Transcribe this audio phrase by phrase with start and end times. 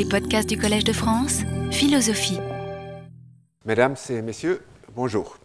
[0.00, 2.38] Les podcasts du Collège de France, philosophie.
[3.66, 4.64] Mesdames et messieurs,
[4.96, 5.36] bonjour.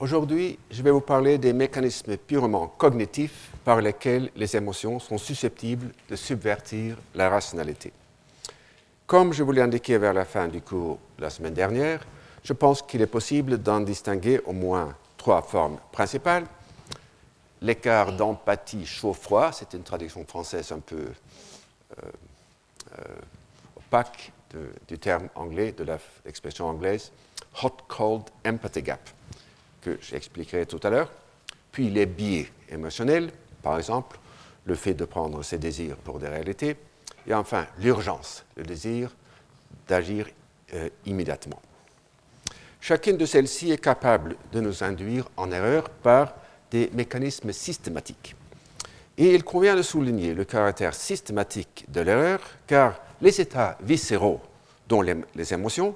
[0.00, 5.92] Aujourd'hui, je vais vous parler des mécanismes purement cognitifs par lesquels les émotions sont susceptibles
[6.10, 7.92] de subvertir la rationalité.
[9.06, 12.04] Comme je vous l'ai indiqué vers la fin du cours la semaine dernière,
[12.42, 16.46] je pense qu'il est possible d'en distinguer au moins trois formes principales.
[17.62, 20.96] L'écart d'empathie chaud-froid, c'est une traduction française un peu
[22.02, 22.10] euh,
[22.98, 23.02] euh,
[23.76, 24.32] opaque
[24.88, 25.84] du terme anglais, de
[26.24, 27.12] l'expression anglaise,
[27.62, 29.00] hot-cold empathy gap,
[29.82, 31.10] que j'expliquerai tout à l'heure.
[31.72, 33.30] Puis les biais émotionnels,
[33.62, 34.18] par exemple,
[34.64, 36.76] le fait de prendre ses désirs pour des réalités.
[37.26, 39.14] Et enfin, l'urgence, le désir
[39.88, 40.28] d'agir
[40.74, 41.60] euh, immédiatement.
[42.80, 46.34] Chacune de celles-ci est capable de nous induire en erreur par
[46.70, 48.36] des mécanismes systématiques.
[49.18, 54.40] Et il convient de souligner le caractère systématique de l'erreur, car les états viscéraux,
[54.88, 55.94] dont les, émotions,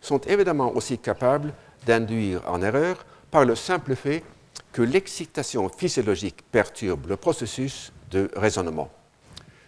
[0.00, 1.52] sont évidemment aussi capables
[1.86, 4.22] d'induire en erreur par le simple fait
[4.72, 8.90] que l'excitation physiologique perturbe le processus de raisonnement.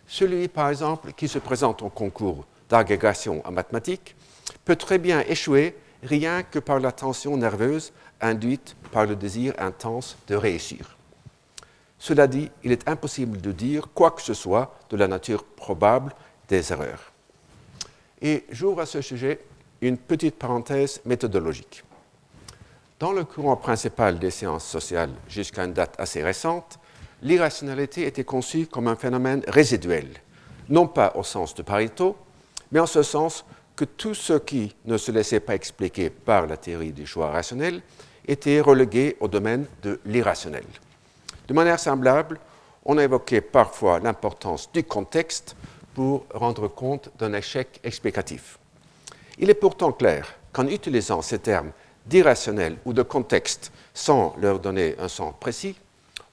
[0.06, 4.16] Celui, par exemple, qui se présente au concours d'agrégation en mathématiques
[4.64, 10.16] peut très bien échouer rien que par la tension nerveuse induite par le désir intense
[10.26, 10.97] de réussir.
[11.98, 16.14] Cela dit, il est impossible de dire quoi que ce soit de la nature probable
[16.48, 17.12] des erreurs.
[18.22, 19.40] Et j'ouvre à ce sujet
[19.80, 21.84] une petite parenthèse méthodologique.
[22.98, 26.78] Dans le courant principal des sciences sociales jusqu'à une date assez récente,
[27.22, 30.08] l'irrationalité était conçue comme un phénomène résiduel,
[30.68, 32.16] non pas au sens de Pareto,
[32.72, 33.44] mais en ce sens
[33.76, 37.82] que tout ce qui ne se laissait pas expliquer par la théorie du choix rationnel
[38.26, 40.64] était relégué au domaine de l'irrationnel.
[41.48, 42.38] De manière semblable,
[42.84, 45.56] on a évoqué parfois l'importance du contexte
[45.94, 48.58] pour rendre compte d'un échec explicatif.
[49.38, 51.70] Il est pourtant clair qu'en utilisant ces termes
[52.04, 55.74] d'irrationnel ou de contexte sans leur donner un sens précis,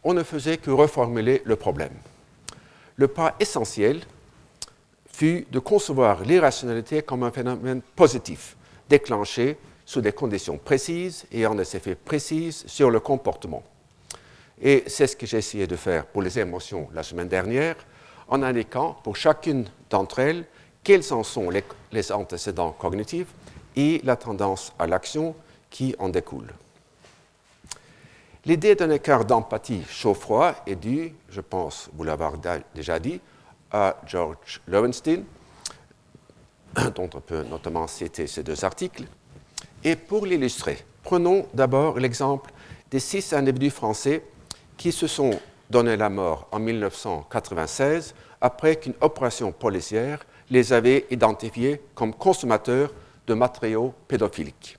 [0.03, 1.93] on ne faisait que reformuler le problème.
[2.97, 4.01] Le pas essentiel
[5.09, 8.57] fut de concevoir l'irrationalité comme un phénomène positif,
[8.89, 13.63] déclenché sous des conditions précises et en des effets précis sur le comportement.
[14.61, 17.75] Et c'est ce que j'ai essayé de faire pour les émotions la semaine dernière,
[18.27, 20.45] en indiquant pour chacune d'entre elles
[20.83, 23.27] quels en sont les, antécédents cognitifs
[23.75, 25.35] et la tendance à l'action
[25.69, 26.53] qui en découle.
[28.45, 32.33] L'idée d'un écart d'empathie chaud-froid est due, je pense vous l'avoir
[32.75, 33.19] déjà dit,
[33.71, 35.23] à George Lowenstein,
[36.95, 39.05] dont on peut notamment citer ces deux articles.
[39.83, 42.51] Et pour l'illustrer, prenons d'abord l'exemple
[42.91, 44.23] des six individus français
[44.77, 51.81] qui se sont donné la mort en 1996 après qu'une opération policière les avait identifiés
[51.95, 52.93] comme consommateurs
[53.25, 54.77] de matériaux pédophiliques.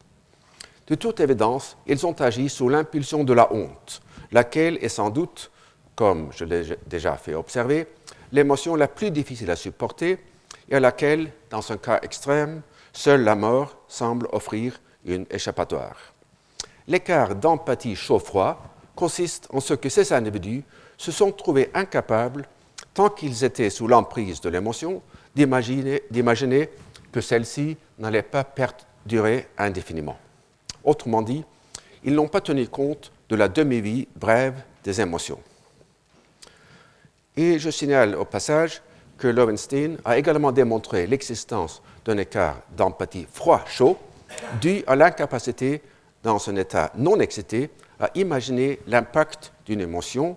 [0.86, 5.50] De toute évidence, ils ont agi sous l'impulsion de la honte, laquelle est sans doute,
[5.96, 7.88] comme je l'ai déjà fait observer,
[8.30, 10.18] l'émotion la plus difficile à supporter
[10.68, 15.96] et à laquelle, dans un cas extrême, seule la mort semble offrir une échappatoire.
[16.86, 20.64] L'écart d'empathie chaud-froid consiste en ce que ces individus
[20.96, 22.48] se sont trouvés incapables,
[22.94, 25.02] tant qu'ils étaient sous l'emprise de l'émotion,
[25.36, 26.70] d'imaginer
[27.12, 30.18] que celle-ci n'allait pas perdurer indéfiniment.
[30.82, 31.44] Autrement dit,
[32.02, 35.40] ils n'ont pas tenu compte de la demi-vie brève des émotions.
[37.36, 38.80] Et je signale au passage
[39.18, 43.98] que Lowenstein a également démontré l'existence d'un écart d'empathie froid-chaud
[44.60, 45.82] dû à l'incapacité,
[46.22, 47.70] dans un état non excité,
[48.00, 50.36] à imaginer l'impact d'une émotion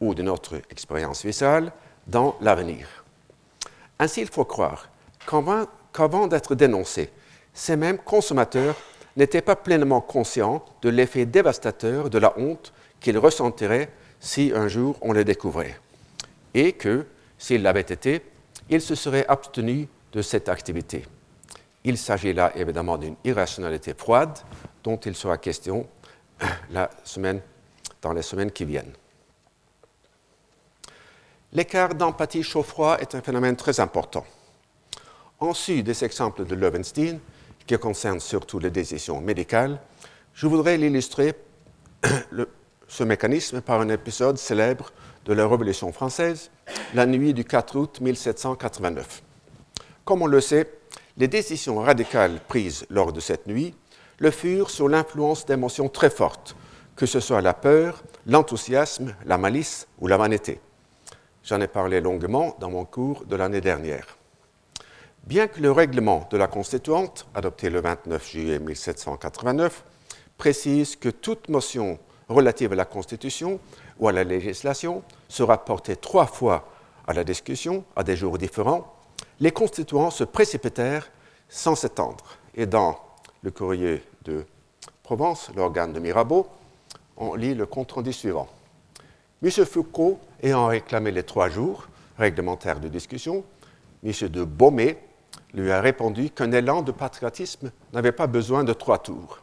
[0.00, 1.72] ou de notre expérience viscérale
[2.06, 3.04] dans l'avenir.
[3.98, 4.88] Ainsi, il faut croire
[5.26, 7.10] qu'avant d'être dénoncés,
[7.52, 8.76] ces mêmes consommateurs
[9.16, 14.96] n'étaient pas pleinement conscients de l'effet dévastateur de la honte qu'ils ressentiraient si un jour
[15.00, 15.78] on les découvrait,
[16.54, 18.22] et que, s'ils l'avaient été,
[18.70, 21.04] ils se seraient abstenus de cette activité.
[21.84, 24.38] Il s'agit là évidemment d'une irrationalité froide
[24.84, 25.86] dont il sera question
[26.70, 27.40] la semaine,
[28.02, 28.92] dans les semaines qui viennent.
[31.52, 34.26] L'écart d'empathie chaud-froid est un phénomène très important.
[35.40, 37.20] En sus des exemples de Lowenstein,
[37.66, 39.80] qui concernent surtout les décisions médicales,
[40.34, 41.34] je voudrais l'illustrer
[42.88, 44.92] ce mécanisme par un épisode célèbre
[45.24, 46.50] de la Révolution française,
[46.94, 49.22] la nuit du 4 août 1789.
[50.04, 50.70] Comme on le sait,
[51.16, 53.74] les décisions radicales prises lors de cette nuit
[54.18, 56.56] le furent sous l'influence d'émotions très fortes,
[56.96, 60.60] que ce soit la peur, l'enthousiasme, la malice ou la vanité.
[61.44, 64.18] J'en ai parlé longuement dans mon cours de l'année dernière.
[65.24, 69.84] Bien que le règlement de la Constituante, adopté le 29 juillet 1789,
[70.36, 71.98] précise que toute motion
[72.28, 73.60] relative à la Constitution
[73.98, 76.68] ou à la législation sera portée trois fois
[77.06, 78.94] à la discussion à des jours différents,
[79.40, 81.10] les constituants se précipitèrent
[81.48, 82.24] sans s'étendre.
[82.54, 82.98] Et dans
[83.42, 84.44] le courrier de
[85.02, 86.46] Provence, l'organe de Mirabeau,
[87.16, 88.48] on lit le compte-rendu suivant.
[89.42, 89.50] M.
[89.50, 91.88] Foucault ayant réclamé les trois jours
[92.18, 93.44] réglementaires de discussion,
[94.04, 94.12] M.
[94.28, 94.98] de Beaumay
[95.54, 99.40] lui a répondu qu'un élan de patriotisme n'avait pas besoin de trois tours.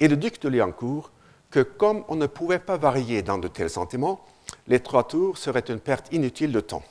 [0.00, 1.10] Et le duc de Liancourt
[1.50, 4.20] que comme on ne pouvait pas varier dans de tels sentiments,
[4.68, 6.84] les trois tours seraient une perte inutile de temps.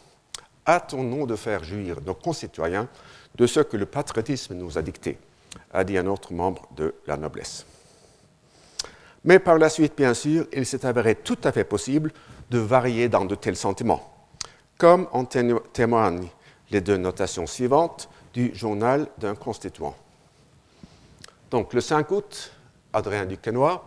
[0.68, 2.88] Hâtons-nous de faire jouir nos concitoyens
[3.36, 5.18] de ce que le patriotisme nous a dicté,
[5.72, 7.66] a dit un autre membre de la noblesse.
[9.24, 12.12] Mais par la suite, bien sûr, il s'est avéré tout à fait possible
[12.50, 14.14] de varier dans de tels sentiments,
[14.78, 16.30] comme en témoignent
[16.72, 19.96] les deux notations suivantes du journal d'un constituant.
[21.52, 22.52] Donc, le 5 août,
[22.94, 23.82] Adrien Duquesnoy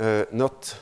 [0.00, 0.80] euh, note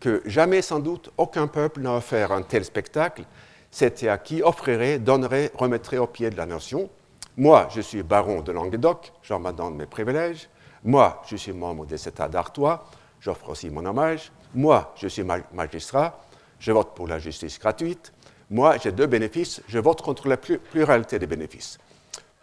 [0.00, 3.24] que jamais sans doute aucun peuple n'a offert un tel spectacle,
[3.70, 6.88] c'était à qui offrirait, donnerait, remettrait au pied de la nation.
[7.36, 10.48] Moi, je suis baron de Languedoc, j'en m'adonne mes privilèges.
[10.84, 12.86] Moi, je suis membre des États d'Artois,
[13.20, 14.30] j'offre aussi mon hommage.
[14.54, 16.20] Moi, je suis magistrat,
[16.60, 18.12] je vote pour la justice gratuite.
[18.50, 21.78] Moi, j'ai deux bénéfices, je vote contre la pluralité des bénéfices.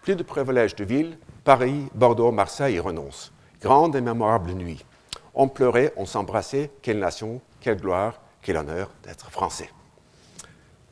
[0.01, 3.31] Plus de privilèges de ville, Paris, Bordeaux, Marseille y renoncent.
[3.61, 4.83] Grande et mémorable nuit.
[5.33, 9.69] On pleurait, on s'embrassait, quelle nation, quelle gloire, quel honneur d'être français.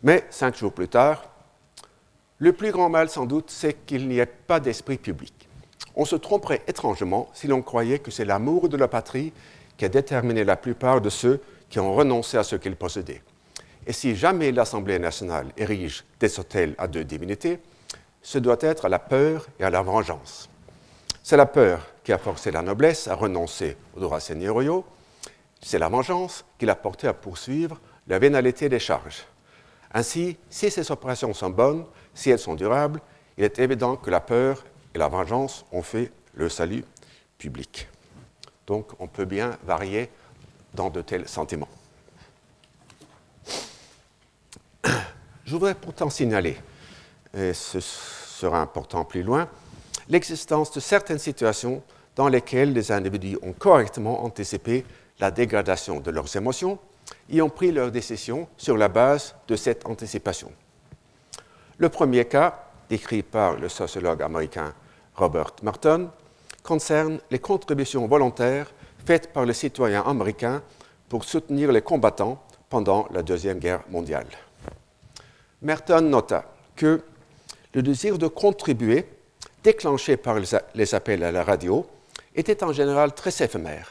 [0.03, 1.23] Mais cinq jours plus tard,
[2.39, 5.33] le plus grand mal sans doute, c'est qu'il n'y ait pas d'esprit public.
[5.95, 9.33] On se tromperait étrangement si l'on croyait que c'est l'amour de la patrie
[9.77, 13.21] qui a déterminé la plupart de ceux qui ont renoncé à ce qu'ils possédaient.
[13.85, 17.59] Et si jamais l'Assemblée nationale érige des hôtels à deux divinités,
[18.21, 20.49] ce doit être à la peur et à la vengeance.
[21.23, 24.85] C'est la peur qui a forcé la noblesse à renoncer aux droits seigneuriaux,
[25.61, 29.25] c'est la vengeance qui l'a porté à poursuivre la vénalité des charges.
[29.93, 31.85] Ainsi, si ces opérations sont bonnes,
[32.19, 32.99] si elles sont durables,
[33.37, 36.83] il est évident que la peur et la vengeance ont fait le salut
[37.37, 37.87] public.
[38.67, 40.09] Donc on peut bien varier
[40.73, 41.69] dans de tels sentiments.
[45.45, 46.57] Je voudrais pourtant signaler,
[47.33, 49.47] et ce sera important plus loin,
[50.09, 51.81] l'existence de certaines situations
[52.17, 54.83] dans lesquelles les individus ont correctement anticipé
[55.21, 56.79] la dégradation de leurs émotions
[57.29, 60.51] et ont pris leurs décisions sur la base de cette anticipation.
[61.79, 62.59] Le premier cas,
[62.89, 64.73] décrit par le sociologue américain
[65.15, 66.09] Robert Merton,
[66.61, 68.69] concerne les contributions volontaires
[69.05, 70.61] faites par les citoyens américains
[71.07, 74.27] pour soutenir les combattants pendant la Deuxième Guerre mondiale.
[75.61, 76.43] Merton nota
[76.75, 77.01] que
[77.73, 79.05] le désir de contribuer,
[79.63, 80.35] déclenché par
[80.75, 81.87] les appels à la radio,
[82.35, 83.89] était en général très éphémère.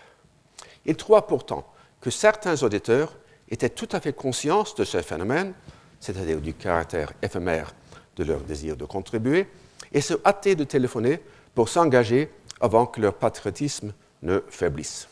[0.84, 1.66] Il trouva pourtant
[2.02, 3.14] que certains auditeurs
[3.48, 5.54] étaient tout à fait conscients de ce phénomène,
[6.00, 7.72] c'est-à-dire du caractère éphémère
[8.18, 9.46] de leur désir de contribuer,
[9.92, 11.20] et se hâtaient de téléphoner
[11.54, 12.30] pour s'engager
[12.60, 13.92] avant que leur patriotisme
[14.22, 15.08] ne faiblisse.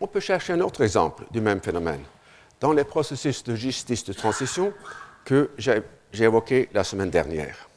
[0.00, 2.02] On peut chercher un autre exemple du même phénomène
[2.60, 4.72] dans les processus de justice de transition
[5.24, 5.82] que j'ai
[6.12, 7.68] évoqués la semaine dernière.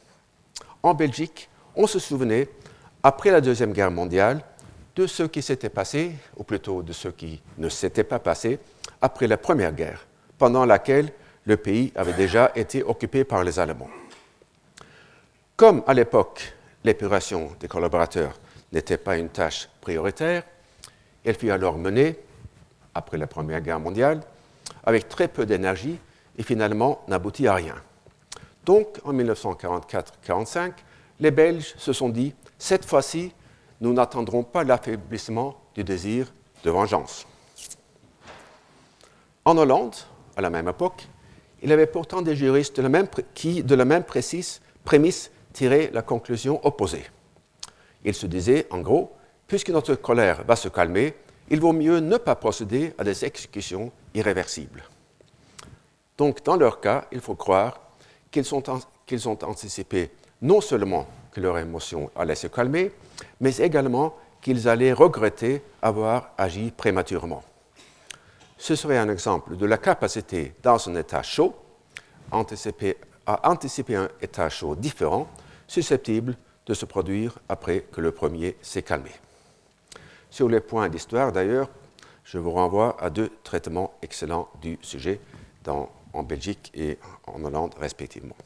[0.82, 2.48] En Belgique, on se souvenait,
[3.02, 4.42] après la Deuxième Guerre mondiale,
[4.96, 8.58] de ce qui s'était passé, ou plutôt de ce qui ne s'était pas passé,
[9.00, 10.06] après la Première Guerre,
[10.38, 11.12] pendant laquelle
[11.44, 13.90] le pays avait déjà été occupé par les Allemands.
[15.56, 16.54] Comme à l'époque,
[16.84, 18.38] l'épuration des collaborateurs
[18.72, 20.44] n'était pas une tâche prioritaire,
[21.24, 22.18] elle fut alors menée,
[22.94, 24.20] après la Première Guerre mondiale,
[24.84, 25.98] avec très peu d'énergie
[26.36, 27.76] et finalement n'aboutit à rien.
[28.64, 30.72] Donc, en 1944-45,
[31.20, 33.32] les Belges se sont dit, cette fois-ci,
[33.80, 36.32] nous n'attendrons pas l'affaiblissement du désir
[36.64, 37.26] de vengeance.
[39.44, 39.96] En Hollande,
[40.36, 41.08] à la même époque,
[41.62, 45.30] il y avait pourtant des juristes de la même, qui, de la même précise prémisse,
[45.52, 47.04] tiraient la conclusion opposée.
[48.04, 49.12] Ils se disaient, en gros,
[49.46, 51.14] puisque notre colère va se calmer,
[51.50, 54.84] il vaut mieux ne pas procéder à des exécutions irréversibles.
[56.16, 57.80] Donc, dans leur cas, il faut croire
[58.30, 60.10] qu'ils ont anticipé
[60.42, 62.92] non seulement que leur émotion allait se calmer,
[63.40, 67.42] mais également qu'ils allaient regretter avoir agi prématurément.
[68.60, 71.56] Ce serait un exemple de la capacité, dans un état chaud,
[72.30, 75.26] à anticiper un état chaud différent,
[75.66, 76.36] susceptible
[76.66, 79.12] de se produire après que le premier s'est calmé.
[80.28, 81.70] Sur les points d'histoire, d'ailleurs,
[82.22, 85.22] je vous renvoie à deux traitements excellents du sujet
[85.66, 88.36] en Belgique et en Hollande respectivement.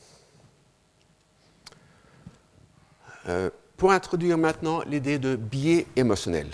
[3.29, 6.51] Euh, pour introduire maintenant l'idée de biais émotionnel,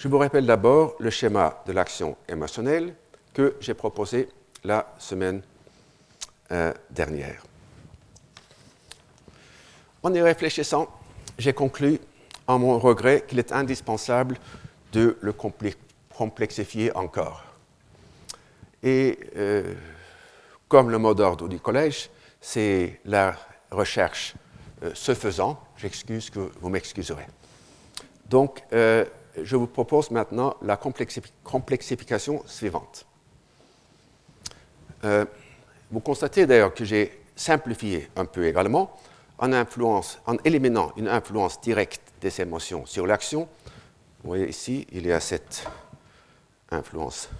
[0.00, 2.94] je vous rappelle d'abord le schéma de l'action émotionnelle
[3.34, 4.30] que j'ai proposé
[4.64, 5.42] la semaine
[6.52, 7.44] euh, dernière.
[10.02, 10.88] En y réfléchissant,
[11.36, 12.00] j'ai conclu
[12.46, 14.38] en mon regret qu'il est indispensable
[14.94, 15.34] de le
[16.14, 17.44] complexifier encore.
[18.82, 19.74] Et euh,
[20.66, 22.08] comme le mot d'ordre du collège,
[22.40, 23.36] c'est la
[23.70, 24.32] recherche
[24.82, 27.26] euh, se faisant, j'excuse que vous m'excuserez.
[28.30, 28.62] Donc,
[29.36, 33.06] je vous propose maintenant la complexification suivante.
[35.02, 38.96] vous constatez d'ailleurs que j'ai simplifié un peu également
[39.38, 43.48] en éliminant une influence directe des émotions sur l'action.
[44.22, 45.66] Vous voyez ici, il y a cette
[46.70, 47.30] influence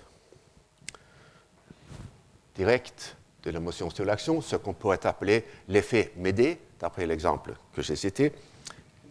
[2.55, 7.97] directe de l'émotion sur l'action, ce qu'on pourrait appeler l'effet Médée, d'après l'exemple que j'ai
[7.97, 8.33] cité,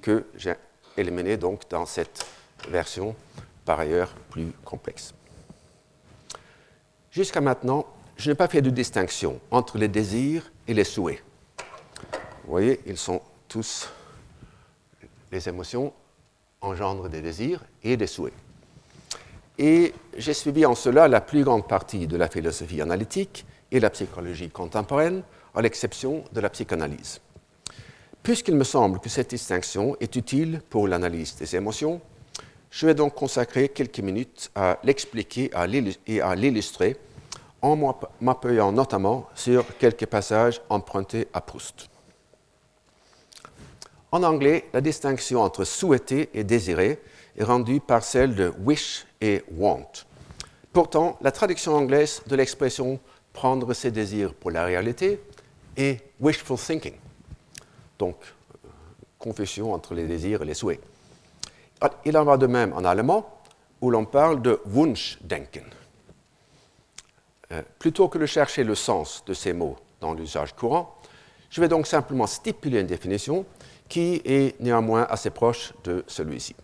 [0.02, 0.56] que j'ai
[0.98, 2.26] éliminé donc dans cette
[2.68, 3.16] version
[3.66, 5.14] par ailleurs plus complexe.
[7.12, 7.86] Jusqu'à maintenant,
[8.18, 11.24] je n'ai pas fait de distinction entre les désirs et les souhaits.
[12.44, 13.90] Vous voyez, ils sont tous,
[15.32, 15.94] les émotions
[16.62, 18.34] engendrent des désirs et des souhaits.
[19.58, 23.90] Et j'ai suivi en cela la plus grande partie de la philosophie analytique et la
[23.90, 25.24] psychologie contemporaine,
[25.56, 27.20] à l'exception de la psychanalyse.
[28.24, 32.02] Puisqu'il me semble que cette distinction est utile pour l'analyse des émotions,
[32.72, 35.52] je vais donc consacrer quelques minutes à l'expliquer
[36.08, 36.98] et à l'illustrer
[37.62, 41.90] en m'appuyant notamment sur quelques passages empruntés à Proust.
[44.12, 47.00] En anglais, la distinction entre souhaiter et désirer
[47.38, 49.92] est rendue par celle de wish et want.
[50.74, 53.00] Pourtant, la traduction anglaise de l'expression
[53.34, 55.20] prendre ses désirs pour la réalité
[55.78, 56.96] est wishful thinking.
[58.00, 58.16] Donc,
[58.66, 58.70] euh,
[59.18, 60.80] confusion entre les désirs et les souhaits.
[62.06, 63.42] Il en va de même en allemand,
[63.82, 65.66] où l'on parle de Wunschdenken.
[67.52, 70.96] Euh, plutôt que de chercher le sens de ces mots dans l'usage courant,
[71.50, 73.46] je vais donc simplement stipuler une définition
[73.88, 76.56] qui est néanmoins assez proche de celui-ci.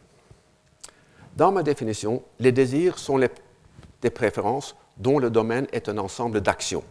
[1.36, 3.20] Dans ma définition, les désirs sont
[4.02, 6.84] des préférences dont le domaine est un ensemble d'actions,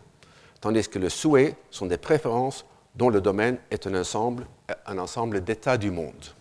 [0.61, 2.67] tandis que les souhaits sont des préférences
[2.97, 3.95] dont le domaine est un
[4.99, 6.35] ensemble d'états du monde.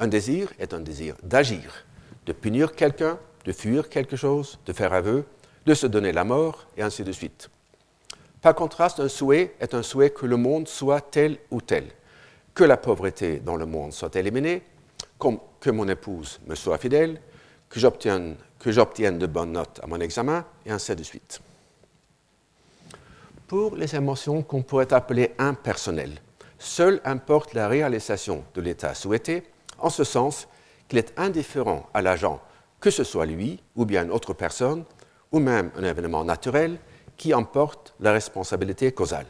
[0.00, 1.84] Un désir est un désir d'agir,
[2.24, 5.26] de punir quelqu'un, de fuir quelque chose, de faire aveu,
[5.66, 7.50] de se donner la mort, et ainsi de suite.
[8.40, 11.84] Par contraste, un souhait est un souhait que le monde soit tel ou tel,
[12.54, 14.62] que la pauvreté dans le monde soit éliminée,
[15.60, 17.20] que mon épouse me soit fidèle,
[17.68, 21.42] que j'obtienne, que j'obtienne de bonnes notes à mon examen, et ainsi de suite.
[23.46, 26.18] Pour les émotions qu'on pourrait appeler impersonnelles,
[26.58, 29.42] seule importe la réalisation de l'état souhaité,
[29.80, 30.48] en ce sens
[30.88, 32.40] qu'il est indifférent à l'agent,
[32.80, 34.84] que ce soit lui ou bien une autre personne,
[35.32, 36.78] ou même un événement naturel,
[37.16, 39.26] qui emporte la responsabilité causale.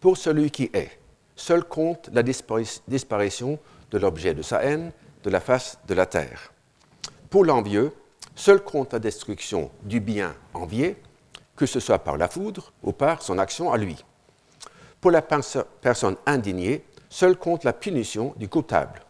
[0.00, 0.98] Pour celui qui est,
[1.36, 3.58] seul compte la disparition
[3.90, 4.92] de l'objet de sa haine
[5.24, 6.52] de la face de la terre.
[7.30, 7.92] Pour l'envieux,
[8.34, 10.96] seul compte la destruction du bien envié,
[11.56, 14.04] que ce soit par la foudre ou par son action à lui.
[15.00, 19.02] Pour la personne indignée, seul compte la punition du coupable.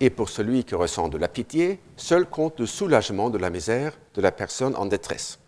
[0.00, 3.92] Et pour celui qui ressent de la pitié, seul compte le soulagement de la misère
[4.14, 5.38] de la personne en détresse.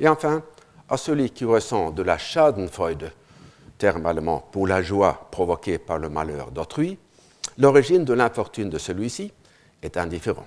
[0.00, 0.42] Et enfin,
[0.88, 3.12] à celui qui ressent de la Schadenfreude,
[3.78, 6.98] terme allemand pour la joie provoquée par le malheur d'autrui,
[7.58, 9.32] l'origine de l'infortune de celui-ci
[9.82, 10.46] est indifférent.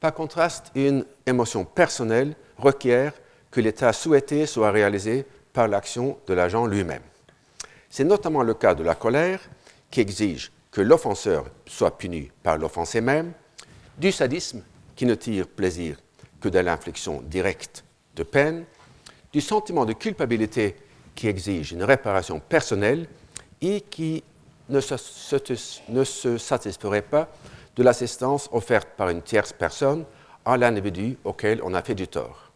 [0.00, 3.12] Par contraste, une émotion personnelle requiert
[3.50, 7.02] que l'état souhaité soit réalisé par l'action de l'agent lui-même.
[7.88, 9.40] C'est notamment le cas de la colère
[9.90, 13.32] qui exige que l'offenseur soit puni par l'offensé même,
[13.98, 14.62] du sadisme
[14.96, 15.98] qui ne tire plaisir
[16.40, 17.84] que de l'infliction directe
[18.16, 18.64] de peine,
[19.32, 20.74] du sentiment de culpabilité
[21.14, 23.06] qui exige une réparation personnelle
[23.60, 24.24] et qui
[24.68, 27.28] ne se, satisferait pas
[27.76, 30.04] de l'assistance offerte par une tierce personne
[30.44, 32.50] à l'individu auquel on a fait du tort.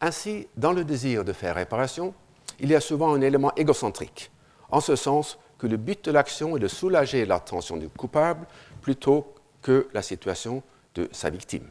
[0.00, 2.14] Ainsi, dans le désir de faire réparation,
[2.60, 4.30] il y a souvent un élément égocentrique,
[4.70, 8.46] en ce sens que le but de l'action est de soulager l'attention du coupable
[8.80, 10.62] plutôt que la situation
[10.94, 11.66] de sa victime.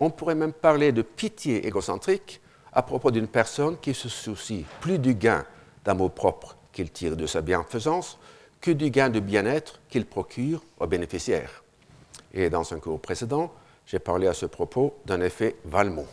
[0.00, 2.40] On pourrait même parler de pitié égocentrique
[2.72, 5.44] à propos d'une personne qui se soucie plus du gain
[5.84, 8.18] d'amour propre qu'il tire de sa bienfaisance
[8.60, 11.62] que du gain de bien-être qu'il procure aux bénéficiaires.
[12.32, 13.52] Et dans un cours précédent,
[13.86, 16.06] j'ai parlé à ce propos d'un effet Valmont.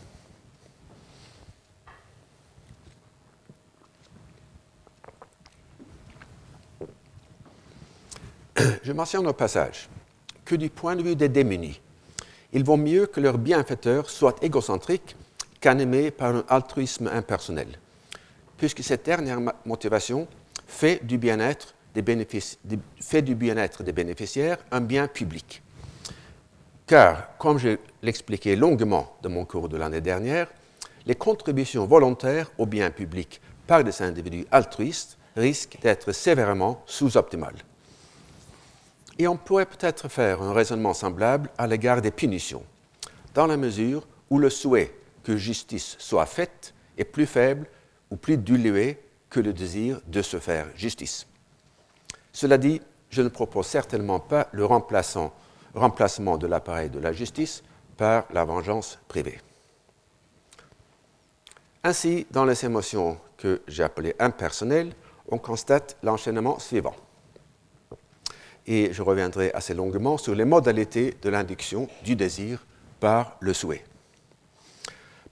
[8.83, 9.89] Je mentionne au passage
[10.45, 11.79] que du point de vue des démunis,
[12.53, 15.15] il vaut mieux que leur bienfaiteur soit égocentrique
[15.59, 17.67] qu'animé par un altruisme impersonnel,
[18.57, 20.27] puisque cette dernière motivation
[20.67, 22.15] fait du bien-être des, bien
[23.83, 25.61] des bénéficiaires un bien public.
[26.87, 30.47] Car, comme je l'expliquais longuement dans mon cours de l'année dernière,
[31.05, 37.63] les contributions volontaires au bien public par des individus altruistes risquent d'être sévèrement sous-optimales.
[39.21, 42.63] Et on pourrait peut-être faire un raisonnement semblable à l'égard des punitions,
[43.35, 47.67] dans la mesure où le souhait que justice soit faite est plus faible
[48.09, 48.97] ou plus dilué
[49.29, 51.27] que le désir de se faire justice.
[52.33, 57.61] Cela dit, je ne propose certainement pas le remplacement de l'appareil de la justice
[57.97, 59.39] par la vengeance privée.
[61.83, 64.95] Ainsi, dans les émotions que j'ai appelées impersonnelles,
[65.29, 66.95] on constate l'enchaînement suivant
[68.67, 72.65] et je reviendrai assez longuement sur les modalités de l'induction du désir
[72.99, 73.83] par le souhait.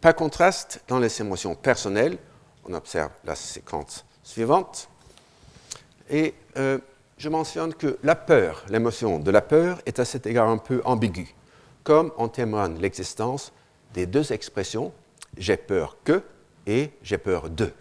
[0.02, 2.18] Par contraste, dans les émotions personnelles,
[2.66, 4.90] on observe la séquence suivante,
[6.10, 6.80] et euh,
[7.18, 10.82] je mentionne que la peur, l'émotion de la peur, est à cet égard un peu
[10.86, 11.36] ambiguë,
[11.84, 13.52] comme en témoigne l'existence
[13.94, 14.92] des deux expressions
[15.38, 16.22] j'ai peur que
[16.66, 17.72] et j'ai peur de.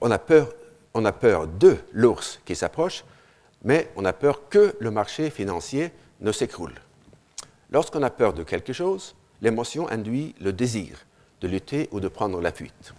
[0.00, 0.52] On a peur,
[0.94, 3.04] on a peur de l'ours qui s'approche,
[3.64, 6.74] mais on a peur que le marché financier ne s'écroule.
[7.70, 11.04] Lorsqu'on a peur de quelque chose, l'émotion induit le désir
[11.40, 12.94] de lutter ou de prendre la fuite.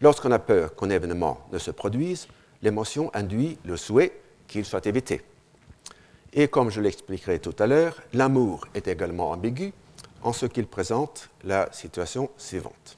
[0.00, 2.28] Lorsqu'on a peur qu'un événement ne se produise,
[2.62, 4.12] l'émotion induit le souhait
[4.48, 5.22] qu'il soit évité.
[6.32, 9.72] Et comme je l'expliquerai tout à l'heure, l'amour est également ambigu
[10.22, 12.96] en ce qu'il présente la situation suivante.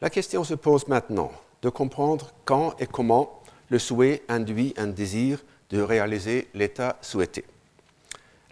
[0.00, 1.32] La question se pose maintenant
[1.64, 3.40] de comprendre quand et comment
[3.70, 7.46] le souhait induit un désir de réaliser l'état souhaité.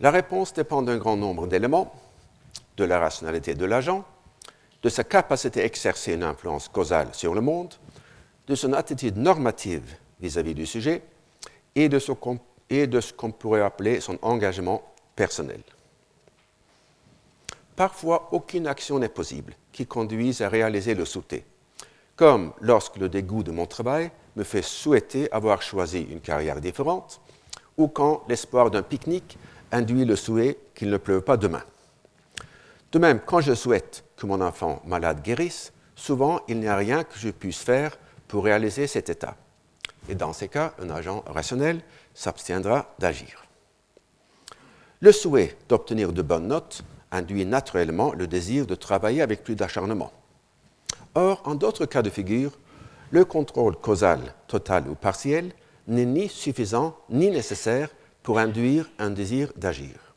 [0.01, 1.95] La réponse dépend d'un grand nombre d'éléments,
[2.79, 4.07] de la rationalité de l'agent,
[4.83, 7.75] de sa capacité à exercer une influence causale sur le monde,
[8.47, 11.03] de son attitude normative vis-à-vis du sujet
[11.75, 14.83] et de ce qu'on pourrait appeler son engagement
[15.15, 15.61] personnel.
[17.77, 21.45] Parfois, aucune action n'est possible qui conduise à réaliser le souhait,
[22.17, 27.21] comme lorsque le dégoût de mon travail me fait souhaiter avoir choisi une carrière différente,
[27.77, 29.39] ou quand l'espoir d'un pique-nique
[29.71, 31.63] induit le souhait qu'il ne pleuve pas demain.
[32.93, 37.05] De même, quand je souhaite que mon enfant malade guérisse, souvent il n'y a rien
[37.05, 37.97] que je puisse faire
[38.29, 39.37] pour réaliser cet état.
[40.09, 41.81] Et dans ces cas, un agent rationnel
[42.15, 43.45] s'abstiendra d'agir.
[45.01, 50.13] Le souhait d'obtenir de bonnes notes induit naturellement le désir de travailler avec plus d'acharnement.
[51.15, 52.53] Or, en d'autres cas de figure,
[53.11, 55.53] le contrôle causal total ou partiel
[55.87, 57.91] n'est ni suffisant ni nécessaire
[58.23, 60.15] pour induire un désir d'agir.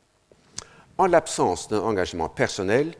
[0.97, 2.93] En l'absence d'un engagement personnel,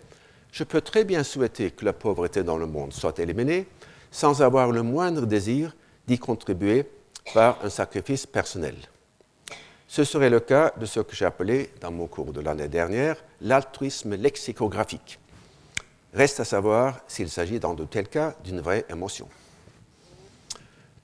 [0.52, 3.68] je peux très bien souhaiter que la pauvreté dans le monde soit éliminée
[4.12, 5.76] sans avoir le moindre désir
[6.08, 6.90] d'y contribuer
[7.34, 8.76] par un sacrifice personnel.
[9.88, 13.18] Ce serait le cas de ce que j'ai appelé, dans mon cours de l'année dernière,
[13.42, 15.20] l'altruisme lexicographique.
[16.16, 19.28] Reste à savoir s'il s'agit dans de tels cas d'une vraie émotion.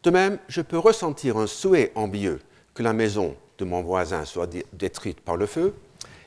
[0.03, 2.39] De même, je peux ressentir un souhait envieux
[2.73, 5.75] que la maison de mon voisin soit détruite par le feu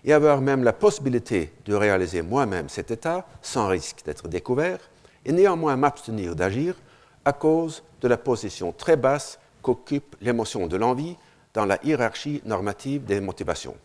[0.04, 4.78] et avoir même la possibilité de réaliser moi-même cet état sans risque d'être découvert
[5.24, 6.76] et néanmoins m'abstenir d'agir
[7.24, 11.16] à cause de la position très basse qu'occupe l'émotion de l'envie
[11.54, 13.76] dans la hiérarchie normative des motivations.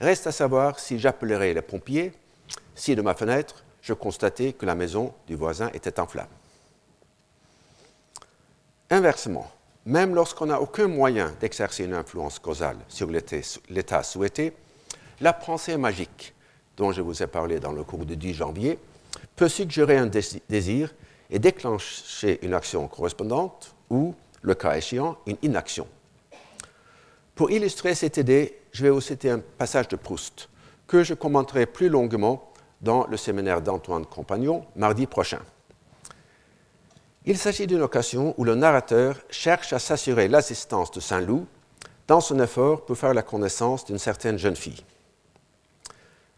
[0.00, 2.12] Reste à savoir si j'appellerai les pompiers
[2.74, 6.26] si de ma fenêtre je constatai que la maison du voisin était en flammes.
[8.90, 9.48] Inversement,
[9.84, 14.52] même lorsqu'on n'a aucun moyen d'exercer une influence causale sur l'état souhaité,
[15.20, 16.34] la pensée magique,
[16.76, 18.80] dont je vous ai parlé dans le cours du 10 janvier,
[19.36, 20.10] peut suggérer un
[20.48, 20.92] désir
[21.30, 25.86] et déclencher une action correspondante ou, le cas échéant, une inaction.
[27.36, 30.48] Pour illustrer cette idée, je vais vous citer un passage de Proust
[30.88, 32.45] que je commenterai plus longuement
[32.80, 35.40] dans le séminaire d'Antoine Compagnon mardi prochain.
[37.24, 41.46] Il s'agit d'une occasion où le narrateur cherche à s'assurer l'assistance de Saint-Loup
[42.06, 44.84] dans son effort pour faire la connaissance d'une certaine jeune fille.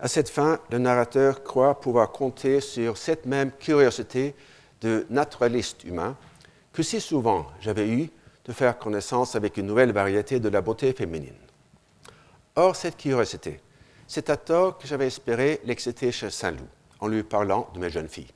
[0.00, 4.34] À cette fin, le narrateur croit pouvoir compter sur cette même curiosité
[4.80, 6.16] de naturaliste humain
[6.72, 8.10] que si souvent j'avais eu
[8.44, 11.34] de faire connaissance avec une nouvelle variété de la beauté féminine.
[12.56, 13.60] Or, cette curiosité,
[14.08, 16.66] c'est à tort que j'avais espéré l'exciter chez Saint-Loup
[16.98, 18.32] en lui parlant de mes jeunes filles.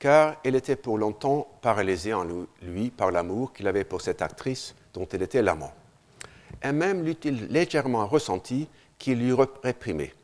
[0.00, 2.26] car elle était pour longtemps paralysée en
[2.62, 5.72] lui par l'amour qu'il avait pour cette actrice dont elle était l'amant.
[6.62, 8.66] Et même l'eût-il légèrement ressenti
[8.98, 10.14] qu'il lui réprimait,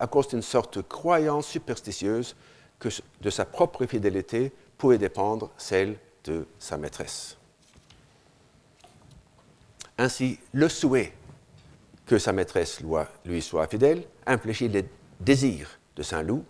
[0.00, 2.36] à cause d'une sorte de croyance superstitieuse
[2.78, 2.88] que
[3.20, 7.36] de sa propre fidélité pouvait dépendre celle de sa maîtresse.
[9.96, 11.12] Ainsi, le souhait
[12.10, 12.80] que sa maîtresse
[13.24, 14.84] lui soit fidèle infléchit les
[15.20, 16.44] désirs de Saint-Loup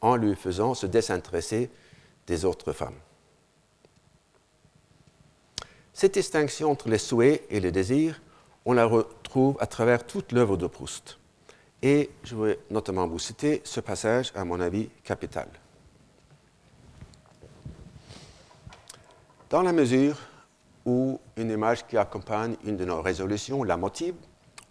[0.00, 1.68] en lui faisant se désintéresser
[2.26, 2.96] des autres femmes.
[5.92, 8.22] Cette distinction entre les souhaits et les désirs,
[8.64, 11.18] on la retrouve à travers toute l'œuvre de Proust.
[11.82, 15.48] Et je vais notamment vous citer ce passage, à mon avis, capital.
[19.50, 20.16] Dans la mesure
[20.86, 24.14] où une image qui accompagne une de nos résolutions la motive,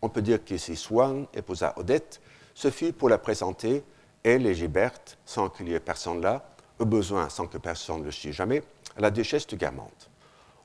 [0.01, 2.21] on peut dire que si Swann épousa Odette,
[2.53, 3.83] ce fut pour la présenter,
[4.23, 6.43] elle et Gilberte, sans qu'il y ait personne là,
[6.79, 8.63] au besoin sans que personne ne le sût jamais,
[8.97, 10.09] à la duchesse de Guermantes.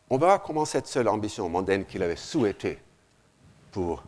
[0.09, 2.79] On verra comment cette seule ambition mondaine qu'il avait souhaitée
[3.73, 4.03] pour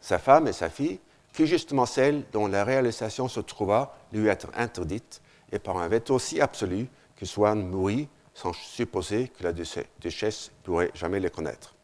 [0.00, 1.00] sa femme et sa fille
[1.32, 6.18] fut justement celle dont la réalisation se trouva lui être interdite et par un veto
[6.18, 11.74] si absolu que Swann mourut sans supposer que la duchesse pourrait jamais les connaître.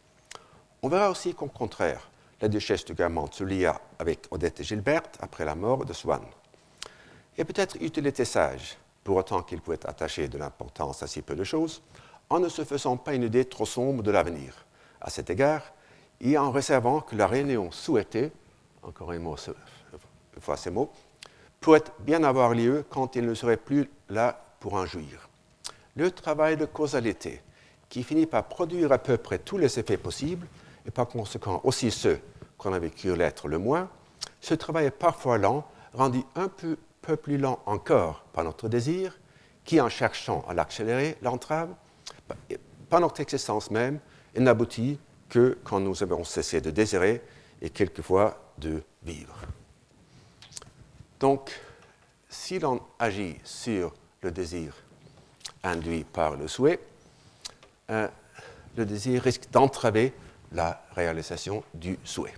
[0.82, 2.08] On verra aussi qu'au contraire,
[2.40, 6.22] la duchesse de Guermantes se lia avec Odette et Gilberte après la mort de Swann.
[7.36, 11.34] Et peut-être eût-il été sage, pour autant qu'il pouvait attacher de l'importance à si peu
[11.34, 11.82] de choses,
[12.30, 14.66] en ne se faisant pas une idée trop sombre de l'avenir.
[15.00, 15.72] À cet égard,
[16.20, 18.32] et en réservant que la réunion souhaitée,
[18.82, 19.36] encore un mot,
[20.34, 20.90] une fois ces mots,
[21.60, 25.28] pourrait bien avoir lieu quand il ne serait plus là pour en jouir.
[25.96, 27.42] Le travail de causalité,
[27.88, 30.46] qui finit par produire à peu près tous les effets possibles,
[30.88, 32.18] et par conséquent aussi ceux
[32.56, 33.88] qu'on avait cru l'être le moins,
[34.40, 36.76] ce travail est parfois lent, rendu un peu,
[37.22, 39.18] plus lent encore par notre désir,
[39.64, 41.70] qui, en cherchant à l'accélérer, l'entrave,
[42.90, 43.98] par notre existence même,
[44.34, 44.98] et n'aboutit
[45.30, 47.22] que quand nous avons cessé de désirer
[47.62, 49.40] et quelquefois de vivre.
[51.20, 51.58] Donc,
[52.28, 54.74] si l'on agit sur le désir
[55.62, 56.80] induit par le souhait,
[57.90, 58.08] euh,
[58.76, 60.12] le désir risque d'entraver
[60.52, 62.34] la réalisation du souhait.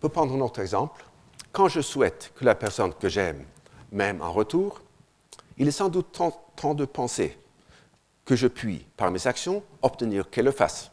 [0.00, 1.04] Pour prendre un autre exemple,
[1.52, 3.44] quand je souhaite que la personne que j'aime
[3.90, 4.80] m'aime en retour,
[5.56, 7.36] il est sans doute temps de penser
[8.24, 10.90] que je puis, par mes actions, obtenir qu'elle le fasse.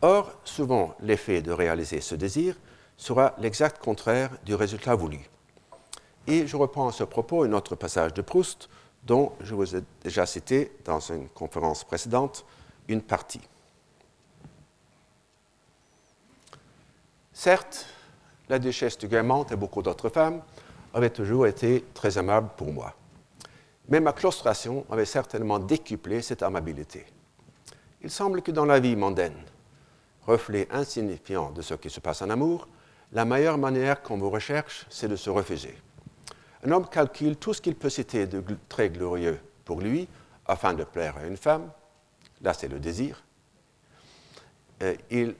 [0.00, 2.56] Or, souvent, l'effet de réaliser ce désir
[2.96, 5.20] sera l'exact contraire du résultat voulu.
[6.26, 8.68] Et je reprends à ce propos un autre passage de Proust
[9.04, 12.44] dont je vous ai déjà cité dans une conférence précédente
[12.88, 13.40] une partie.
[17.32, 17.86] Certes,
[18.48, 20.42] la duchesse de Guermantes et beaucoup d'autres femmes
[20.92, 22.94] avaient toujours été très aimables pour moi.
[23.88, 27.06] Mais ma claustration avait certainement décuplé cette amabilité.
[28.02, 29.36] Il semble que dans la vie mondaine,
[30.26, 32.68] reflet insignifiant de ce qui se passe en amour,
[33.12, 35.76] la meilleure manière qu'on vous recherche, c'est de se refuser.
[36.64, 40.08] Un homme calcule tout ce qu'il peut citer de très glorieux pour lui
[40.46, 41.70] afin de plaire à une femme.
[42.40, 43.22] Là, c'est le désir.
[45.10, 45.34] il,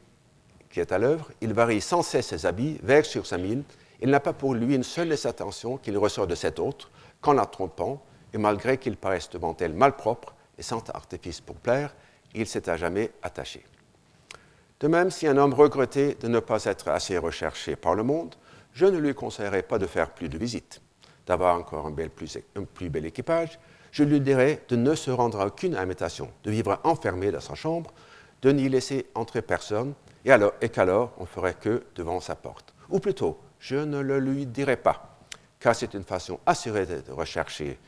[0.72, 3.62] qui est à l'œuvre, il varie sans cesse ses habits, vers sur sa mine.
[4.00, 7.34] Il n'a pas pour lui une seule des attentions qu'il ressort de cet autre qu'en
[7.34, 11.94] la trompant, et malgré qu'il paraisse devant elle malpropre et sans artifice pour plaire,
[12.34, 13.62] il s'est à jamais attaché.
[14.80, 18.34] De même, si un homme regrettait de ne pas être assez recherché par le monde,
[18.72, 20.80] je ne lui conseillerais pas de faire plus de visites
[21.26, 21.92] d'avoir encore un,
[22.74, 23.58] plus, bel équipage,
[23.90, 27.54] je lui dirais de ne se rendre à aucune invitation, de vivre enfermé dans sa
[27.54, 27.92] chambre,
[28.42, 32.74] de n'y laisser entrer personne, et, alors, et qu'alors on ferait que devant sa porte.
[32.88, 35.18] Ou plutôt, je ne le lui dirais pas,
[35.60, 37.78] car c'est une façon assurée de rechercher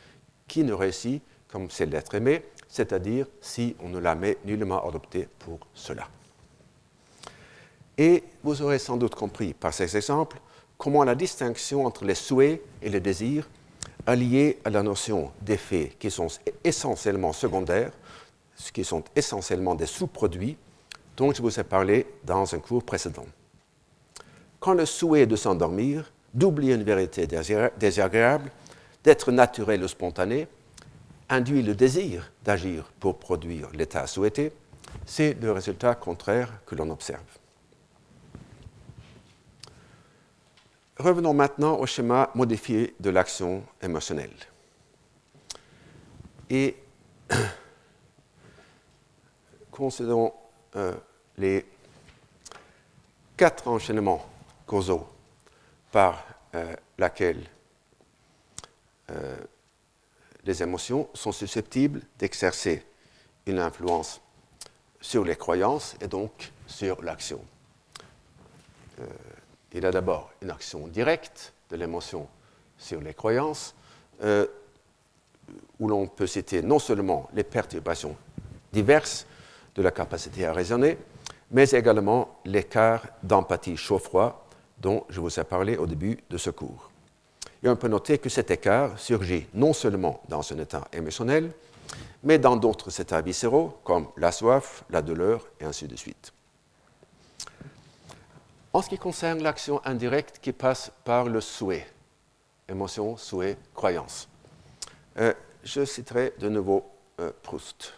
[0.47, 5.29] qui ne réussit comme c'est l'être aimé, c'est-à-dire si on ne la met nullement adoptée
[5.39, 6.09] pour cela.
[7.97, 10.41] Et vous aurez sans doute compris par ces exemples
[10.77, 13.49] comment la distinction entre les souhaits et les désirs
[14.07, 16.27] alliés à la notion d'effets qui sont
[16.65, 17.93] essentiellement secondaires,
[18.73, 20.57] qui sont essentiellement des sous-produits,
[21.17, 23.27] dont je vous ai parlé dans un cours précédent.
[24.61, 28.51] Quand le souhait de s'endormir, d'oublier une vérité désagréable,
[29.05, 30.49] d'être naturel ou spontané,
[31.29, 34.53] induit le désir d'agir pour produire l'état souhaité,
[35.07, 37.23] c'est le résultat contraire que l'on observe.
[40.99, 44.31] Revenons maintenant au schéma modifié de l'action émotionnelle.
[46.51, 46.77] Et
[49.71, 50.33] considérons
[50.77, 50.93] euh,
[51.39, 51.65] les
[53.37, 54.25] quatre enchaînements
[54.67, 55.07] causaux
[55.93, 57.45] par euh, lesquels
[59.11, 59.37] euh,
[60.45, 62.85] les émotions sont susceptibles d'exercer
[63.47, 64.21] une influence
[65.01, 67.41] sur les croyances et donc sur l'action.
[69.73, 72.29] Il y a d'abord une action directe de l'émotion
[72.79, 73.75] sur les croyances,
[75.81, 78.17] où l'on peut citer non seulement les perturbations
[78.73, 79.27] diverses
[79.75, 80.99] de la capacité à raisonner,
[81.51, 84.47] mais également l'écart d'empathie chaud-froid
[84.79, 86.91] dont je vous ai parlé au début de ce cours.
[87.63, 91.51] Et on peut noter que cet écart surgit non seulement dans un état émotionnel,
[92.23, 96.33] mais dans d'autres états viscéraux, comme la soif, la douleur, et ainsi de suite.
[98.73, 101.87] En ce qui concerne l'action indirecte qui passe par le souhait,
[102.69, 104.29] émotion, souhait, croyance,
[105.19, 105.33] euh,
[105.63, 106.85] je citerai de nouveau
[107.21, 107.95] euh, Proust.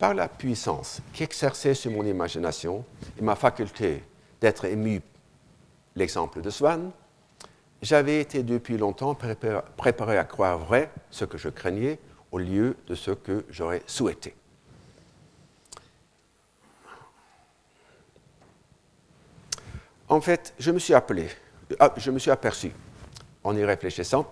[0.00, 2.86] Par la puissance qu'exerçait sur mon imagination
[3.18, 4.02] et ma faculté
[4.40, 5.02] d'être ému,
[5.94, 6.90] l'exemple de Swann,
[7.82, 11.98] j'avais été depuis longtemps préparé à croire vrai ce que je craignais
[12.32, 14.34] au lieu de ce que j'aurais souhaité.
[20.08, 22.72] En fait, je me suis ah, je me suis aperçu,
[23.44, 24.28] en y réfléchissant,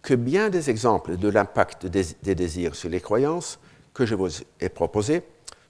[0.00, 3.58] que bien des exemples de l'impact des, désirs sur les croyances
[3.96, 4.28] que je vous
[4.60, 5.22] ai proposés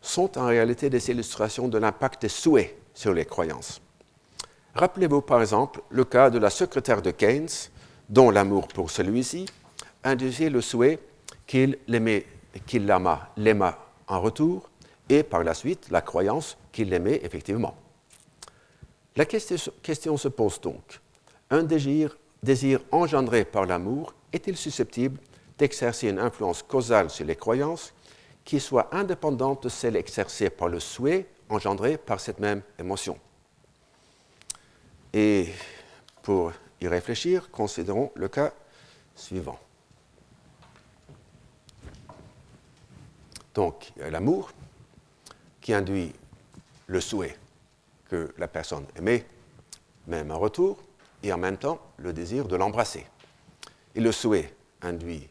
[0.03, 3.81] sont en réalité des illustrations de l'impact des souhaits sur les croyances.
[4.75, 7.71] Rappelez-vous par exemple le cas de la secrétaire de Keynes,
[8.09, 9.47] dont l'amour pour celui-ci
[10.03, 10.99] induisait le souhait
[11.47, 12.27] qu'il l'aimait,
[12.67, 14.69] qu'il l'aima en retour,
[15.09, 17.77] et par la suite la croyance qu'il l'aimait effectivement.
[19.15, 21.01] La question, se pose donc.
[21.49, 25.21] Un désir, désir engendré par l'amour est-il susceptible
[25.59, 27.95] d'exercer une influence causale sur les croyances
[28.46, 33.18] qui soit indépendante de celle exercée par le souhait engendré par cette même émotion
[35.12, 35.52] Et
[36.22, 38.52] pour y réfléchir, considérons le cas
[39.16, 39.59] suivant.
[43.54, 44.52] Donc, l'amour
[45.61, 46.12] qui induit
[46.87, 47.37] le souhait
[48.09, 49.26] que la personne aimait,
[50.06, 50.78] même en retour,
[51.22, 53.06] et en même temps le désir de l'embrasser.
[53.96, 55.28] Et le souhait induit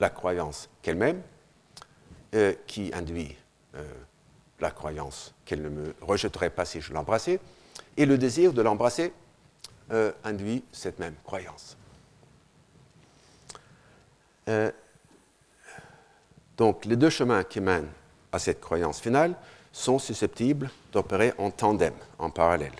[0.00, 1.22] la croyance qu'elle m'aime,
[2.34, 3.36] euh, qui induit
[3.74, 3.82] euh,
[4.60, 7.40] la croyance qu'elle ne me rejetterait pas si je l'embrassais,
[7.96, 9.12] et le désir de l'embrasser
[9.90, 11.76] euh, induit cette même croyance.
[16.56, 17.86] donc les deux chemins qui mènent
[18.32, 19.36] à cette croyance finale
[19.72, 22.74] sont susceptibles d'opérer en tandem, en parallèle.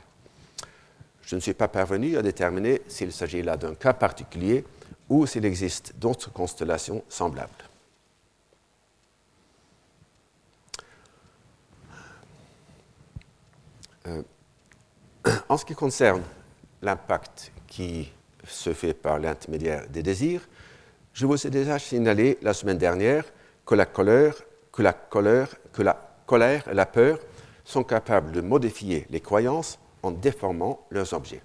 [1.22, 4.64] Je ne suis pas parvenu à déterminer s'il s'agit là d'un cas particulier
[5.08, 7.69] ou s'il existe d'autres constellations semblables.
[15.50, 16.22] En ce qui concerne
[16.80, 18.12] l'impact qui
[18.46, 20.48] se fait par l'intermédiaire des désirs,
[21.12, 23.24] je vous ai déjà signalé la semaine dernière
[23.66, 24.36] que la colère,
[24.70, 27.18] que la colère, que la colère et la peur
[27.64, 31.42] sont capables de modifier les croyances en déformant leurs objets.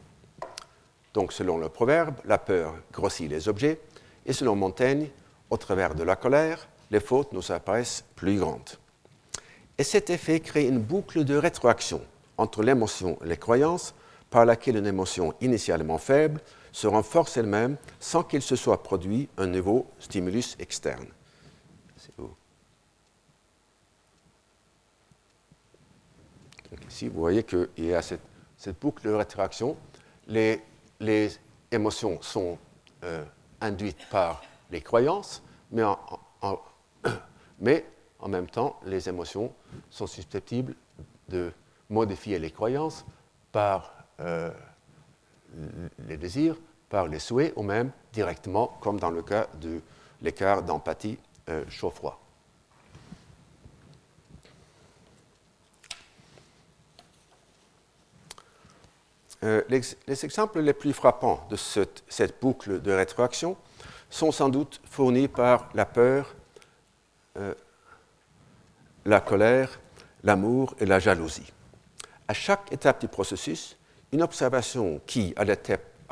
[1.15, 3.79] Donc, selon le proverbe, la peur grossit les objets,
[4.27, 5.09] et selon Montaigne,
[5.49, 8.69] au travers de la colère, les fautes nous apparaissent plus grandes.
[9.79, 12.01] Et cet effet crée une boucle de rétroaction
[12.37, 13.93] entre l'émotion et les croyances,
[14.29, 19.47] par laquelle une émotion initialement faible se renforce elle-même sans qu'il se soit produit un
[19.47, 21.07] nouveau stimulus externe.
[26.89, 28.21] ici, vous voyez qu'il y a cette,
[28.79, 29.77] boucle de rétroaction.
[30.27, 30.61] Les,
[31.71, 32.57] émotions sont
[33.03, 33.23] euh,
[33.61, 36.59] induites par les croyances, mais en
[38.27, 39.53] même temps, les émotions
[39.89, 40.75] sont susceptibles
[41.27, 41.51] de
[41.89, 43.05] modifier les croyances
[43.51, 44.51] par euh,
[46.07, 46.57] les désirs,
[46.89, 49.81] par les souhaits, ou même directement, comme dans le cas de
[50.21, 51.17] l'écart d'empathie
[51.49, 52.19] euh, chaud-froid.
[59.45, 63.55] Euh, les, exemples les plus frappants de cette, boucle de rétroaction
[64.09, 66.33] sont sans doute fournis par la peur,
[67.37, 67.53] euh,
[69.05, 69.79] la colère,
[70.23, 71.51] l'amour et la jalousie.
[72.27, 73.77] À chaque étape du processus,
[74.11, 75.43] une observation qui, à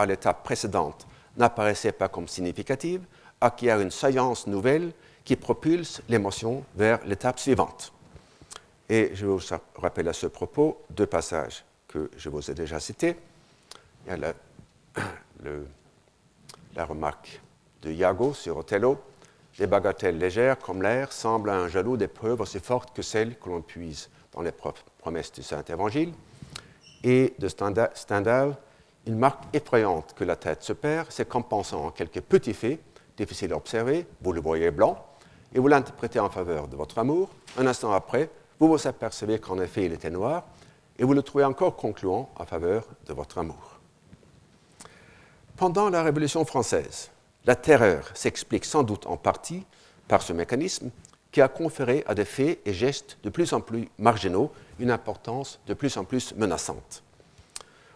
[0.05, 3.01] l'étape précédente, n'apparaissait pas comme significative,
[3.41, 4.91] acquiert une saillance nouvelle
[5.25, 7.93] qui propulse l'émotion vers l'étape suivante.
[8.89, 9.39] Et je vous
[9.75, 13.15] rappelle à ce propos deux passages que je vous ai déjà cité.
[14.05, 14.33] Il y a la,
[16.75, 17.41] la remarque
[17.81, 19.01] de Iago sur Othello.
[19.57, 23.37] Des bagatelles légères comme l'air semblent à un jaloux des preuves aussi fortes que celles
[23.37, 24.53] que l'on puise dans les
[24.99, 26.13] promesses du Saint-Évangile.
[27.03, 28.55] Et de Stendhal,
[29.05, 32.79] une marque effrayante que la tête se perd, c'est qu'en pensant à quelques petits faits,
[33.17, 35.05] difficiles à observer, vous le voyez blanc,
[35.53, 37.29] et vous l'interprétez en faveur de votre amour.
[37.57, 40.45] Un instant après, vous vous apercevez qu'en effet il était noir,
[40.97, 43.79] et vous le trouvez encore concluant en faveur de votre amour.
[45.57, 47.11] Pendant la Révolution française,
[47.45, 49.65] la terreur s'explique sans doute en partie
[50.07, 50.89] par ce mécanisme
[51.33, 55.59] qui a conféré à des faits et gestes de plus en plus marginaux une importance
[55.65, 57.03] de plus en plus menaçante.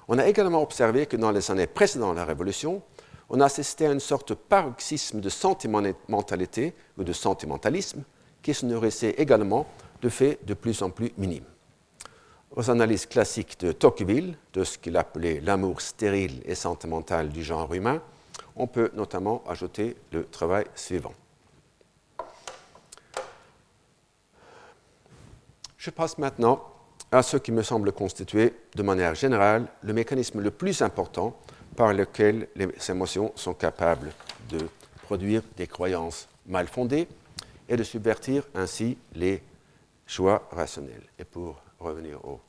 [0.08, 2.82] On a également observé que dans les années précédant la Révolution,
[3.30, 8.04] on a assisté à une sorte de paroxysme de sentimentalité ou de sentimentalisme
[8.41, 9.67] qui se nourrissait également
[10.02, 11.43] de faits de plus en plus minimes.
[12.56, 17.71] Aux analyses classiques de Tocqueville, de ce qu'il appelait l'amour stérile et sentimental du genre
[17.71, 18.02] humain,
[18.56, 21.13] on peut notamment ajouter le travail suivant.
[25.78, 26.63] Je passe maintenant
[27.12, 31.38] à ce qui me semble constituer, de manière générale, le mécanisme le plus important
[31.76, 34.12] par lequel les émotions sont capables
[34.50, 34.68] de
[35.04, 37.08] produire des croyances mal fondées
[37.70, 39.42] et de subvertir ainsi les
[40.06, 41.04] choix rationnels.
[41.20, 42.42] Et pour revenir au...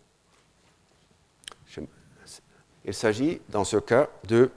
[2.84, 4.50] Il s'agit dans ce cas de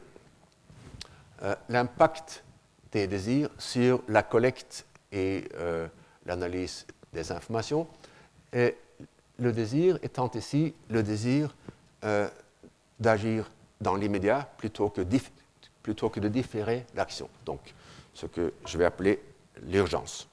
[1.43, 2.43] euh, l'impact
[2.91, 5.87] des désirs sur la collecte et euh,
[6.25, 7.87] l'analyse des informations.
[8.53, 8.75] Et
[9.39, 11.55] le désir étant ici le désir
[12.03, 12.29] euh,
[12.99, 15.01] d'agir dans l'immédiat plutôt que,
[16.19, 17.29] de différer l'action.
[17.45, 17.73] Donc,
[18.13, 19.21] ce que je vais appeler
[19.63, 20.27] l'urgence.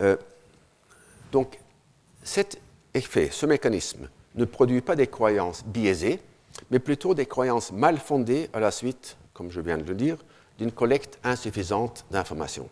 [0.00, 0.16] Euh,
[1.32, 1.58] donc,
[2.22, 2.60] cet
[2.94, 6.20] effet, ce mécanisme, ne produit pas des croyances biaisées,
[6.70, 10.16] mais plutôt des croyances mal fondées à la suite, comme je viens de le dire,
[10.58, 12.68] d'une collecte insuffisante d'informations.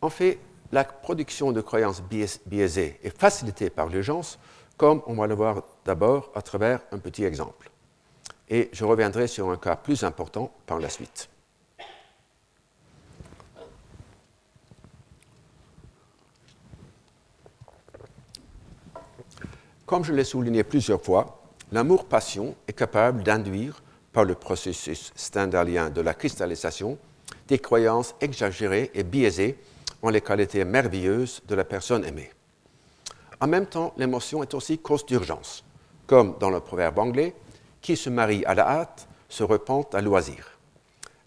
[0.00, 0.38] En fait,
[0.70, 2.00] la production de croyances
[2.46, 4.38] biaisées est facilitée par l'urgence,
[4.76, 7.68] comme on va le voir d'abord à travers un petit exemple.
[8.48, 11.28] Et je reviendrai sur un cas plus important par la suite.
[19.84, 23.82] Comme je l'ai souligné plusieurs fois, l'amour-passion est capable d'induire
[24.18, 26.98] par le processus standardien de la cristallisation
[27.46, 29.56] des croyances exagérées et biaisées
[30.02, 32.28] en les qualités merveilleuses de la personne aimée.
[33.40, 35.62] En même temps, l'émotion est aussi cause d'urgence,
[36.08, 37.32] comme dans le proverbe anglais,
[37.80, 40.58] qui se marie à la hâte se repent à loisir.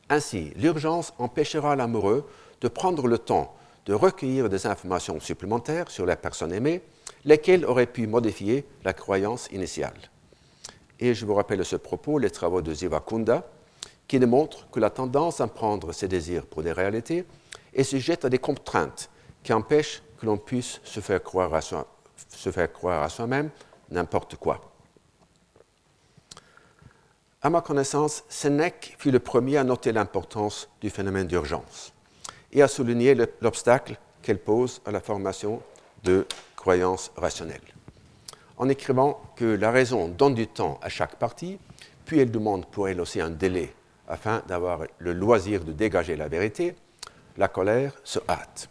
[0.10, 2.28] Ainsi, l'urgence empêchera l'amoureux
[2.60, 6.82] de prendre le temps de recueillir des informations supplémentaires sur la personne aimée,
[7.24, 10.11] lesquelles auraient pu modifier la croyance initiale.
[11.02, 13.44] Et je vous rappelle à ce propos les travaux de Zivakunda,
[14.08, 17.26] qui démontrent que la tendance à prendre ses désirs pour des réalités
[17.74, 19.10] est sujette à des contraintes
[19.42, 23.50] qui empêchent que l'on puisse se faire croire à, soi-même
[23.90, 24.62] n'importe quoi.
[27.42, 31.92] À ma connaissance, Sénèque fut le premier à noter l'importance du phénomène d'urgence
[32.52, 35.64] et à souligner l'obstacle qu'elle pose à la formation
[36.04, 37.62] de croyances rationnelles
[38.62, 41.58] en écrivant que la raison donne du temps à chaque partie,
[42.06, 43.74] puis elle demande pour elle aussi un délai
[44.08, 46.76] afin d'avoir le loisir de dégager la vérité,
[47.38, 48.70] la colère se hâte.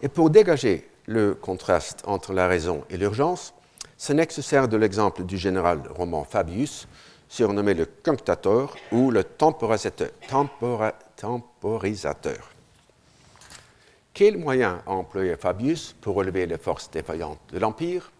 [0.00, 3.52] Et pour dégager le contraste entre la raison et l'urgence,
[3.96, 6.86] Sénèque se sert de l'exemple du général roman Fabius,
[7.28, 10.10] surnommé le cunctator ou le temporisateur.
[11.16, 12.50] temporisateur.
[14.14, 18.12] Quel moyen a employé Fabius pour relever les forces défaillantes de l'Empire?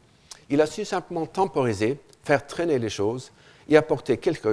[0.50, 3.32] Il a su simplement temporiser, faire traîner les choses
[3.68, 4.44] et apporter quelques,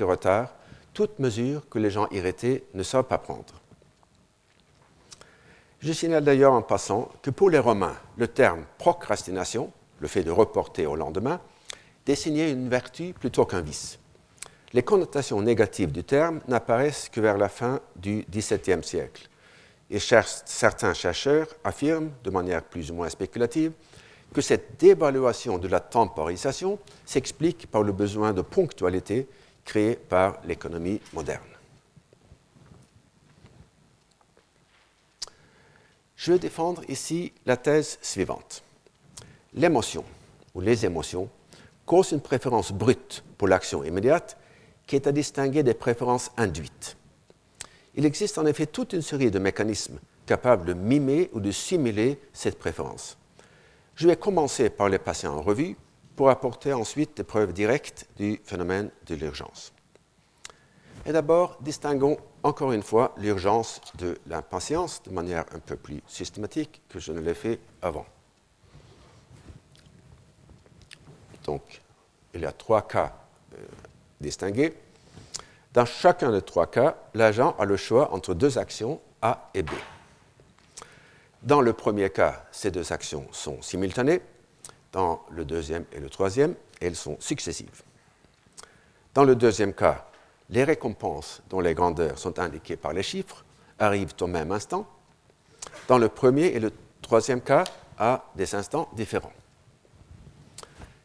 [0.00, 0.54] retards,
[0.94, 3.60] toutes mesures que les gens irrités ne savent pas prendre.
[5.80, 10.30] Je signale d'ailleurs en passant que pour les Romains, le terme procrastination, le fait de
[10.30, 11.40] reporter au lendemain,
[12.04, 13.98] désignait une vertu plutôt qu'un vice.
[14.72, 19.28] Les connotations négatives du terme n'apparaissent que vers la fin du XVIIe siècle.
[19.90, 23.72] Et certains chercheurs affirment, de manière plus ou moins spéculative,
[24.36, 29.26] que cette dévaluation de la temporisation s'explique par le besoin de ponctualité
[29.64, 31.40] créé par l'économie moderne.
[36.16, 38.62] Je vais défendre ici la thèse suivante.
[39.54, 40.04] L'émotion,
[40.54, 41.30] ou les émotions,
[41.86, 44.36] causent une préférence brute pour l'action immédiate
[44.86, 46.98] qui est à distinguer des préférences induites.
[47.94, 52.20] Il existe en effet toute une série de mécanismes capables de mimer ou de simuler
[52.34, 53.16] cette préférence.
[53.96, 55.74] Je vais commencer par les passer en revue
[56.16, 59.72] pour apporter ensuite des preuves directes du phénomène de l'urgence.
[61.06, 66.82] Et d'abord, distinguons encore une fois l'urgence de l'impatience de manière un peu plus systématique
[66.90, 68.04] que je ne l'ai fait avant.
[71.44, 71.80] Donc,
[72.34, 73.16] il y a trois cas
[73.54, 73.58] euh,
[74.20, 74.74] distingués.
[75.72, 79.70] Dans chacun des trois cas, l'agent a le choix entre deux actions A et B.
[81.42, 84.20] Dans le premier cas, ces deux actions sont simultanées.
[84.92, 87.82] Dans le deuxième et le troisième, elles sont successives.
[89.14, 90.06] Dans le deuxième cas,
[90.50, 93.44] les récompenses dont les grandeurs sont indiquées par les chiffres
[93.78, 94.86] arrivent au même instant.
[95.88, 96.72] Dans le premier et le
[97.02, 97.64] troisième cas,
[97.98, 99.32] à des instants différents.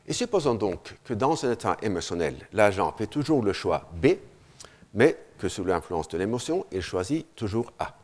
[0.07, 4.07] Et supposons donc que dans un état émotionnel, l'agent fait toujours le choix B,
[4.93, 7.95] mais que sous l'influence de l'émotion, il choisit toujours A.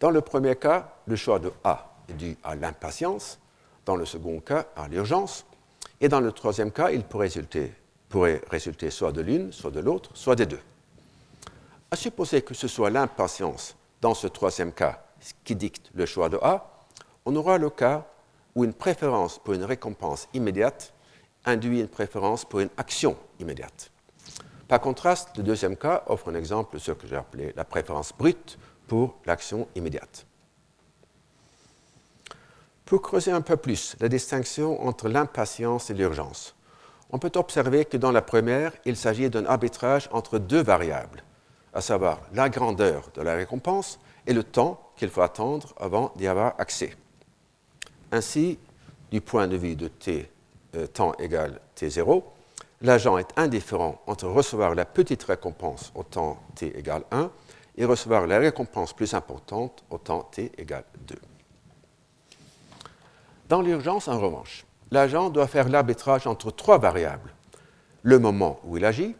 [0.00, 3.38] Dans le premier cas, le choix de A est dû à l'impatience,
[3.84, 5.44] dans le second cas, à l'urgence,
[6.00, 7.28] et dans le troisième cas, il pourrait
[8.50, 10.60] résulter, soit de l'une, soit de l'autre, soit des deux.
[11.90, 15.04] À supposer que ce soit l'impatience, dans ce troisième cas,
[15.44, 16.66] qui dicte le choix de A,
[17.26, 18.06] on aura le cas
[18.54, 20.94] où une préférence pour une récompense immédiate
[21.44, 23.90] induit une préférence pour une action immédiate.
[24.66, 28.12] Par contraste, le deuxième cas offre un exemple de ce que j'ai appelé la préférence
[28.16, 28.58] brute
[28.90, 30.26] pour l'action immédiate.
[32.84, 36.56] Pour creuser un peu plus la distinction entre l'impatience et l'urgence,
[37.10, 41.22] on peut observer que dans la première, il s'agit d'un arbitrage entre deux variables,
[41.72, 46.26] à savoir la grandeur de la récompense et le temps qu'il faut attendre avant d'y
[46.26, 46.96] avoir accès.
[48.10, 48.58] Ainsi,
[49.12, 50.28] du point de vue de t
[50.74, 52.24] euh, temps égal t0,
[52.82, 57.30] l'agent est indifférent entre recevoir la petite récompense au temps t égale 1
[57.80, 61.14] et recevoir la récompense plus importante au temps t égale 2.
[63.48, 67.32] Dans l'urgence, en revanche, l'agent doit faire l'arbitrage entre trois variables
[68.02, 69.16] le moment où il agit,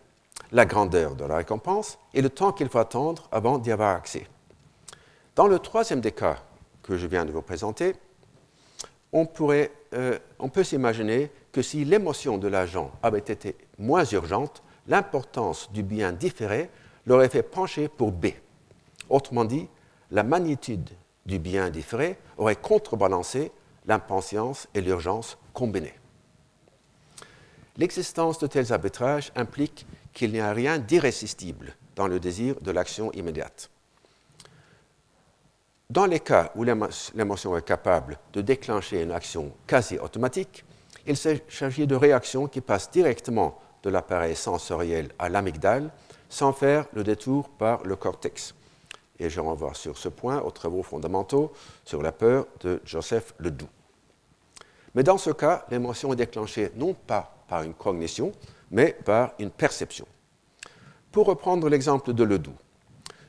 [0.52, 4.26] la grandeur de la récompense et le temps qu'il faut attendre avant d'y avoir accès.
[5.36, 6.36] Dans le troisième des cas
[6.82, 7.94] que je viens de vous présenter,
[9.12, 14.62] on, pourrait, euh, on peut s'imaginer que si l'émotion de l'agent avait été moins urgente,
[14.86, 16.68] l'importance du bien différé
[17.06, 18.26] l'aurait fait pencher pour B.
[19.10, 19.68] Autrement dit,
[20.10, 20.88] la magnitude
[21.26, 23.52] du bien différé aurait contrebalancé
[23.86, 25.94] l'impatience et l'urgence combinées.
[27.76, 33.12] L'existence de tels arbitrages implique qu'il n'y a rien d'irrésistible dans le désir de l'action
[33.12, 33.70] immédiate.
[35.88, 40.64] Dans les cas où l'émotion est capable de déclencher une action quasi automatique,
[41.06, 45.90] il s'agit de réactions qui passent directement de l'appareil sensoriel à l'amygdale
[46.28, 48.54] sans faire le détour par le cortex.
[49.20, 51.52] Et je renvoie sur ce point aux travaux fondamentaux
[51.84, 53.68] sur la peur de Joseph Ledoux.
[54.94, 58.32] Mais dans ce cas, l'émotion est déclenchée non pas par une cognition,
[58.70, 60.06] mais par une perception.
[61.12, 62.56] Pour reprendre l'exemple de Ledoux,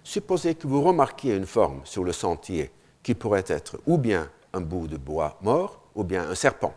[0.04, 2.72] supposez que vous remarquiez une forme sur le sentier
[3.04, 6.74] qui pourrait être ou bien un bout de bois mort ou bien un serpent.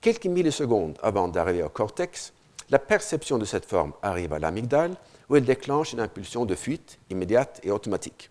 [0.00, 2.32] Quelques millisecondes avant d'arriver au cortex,
[2.70, 4.94] la perception de cette forme arrive à l'amygdale
[5.28, 8.30] où elle déclenche une impulsion de fuite immédiate et automatique.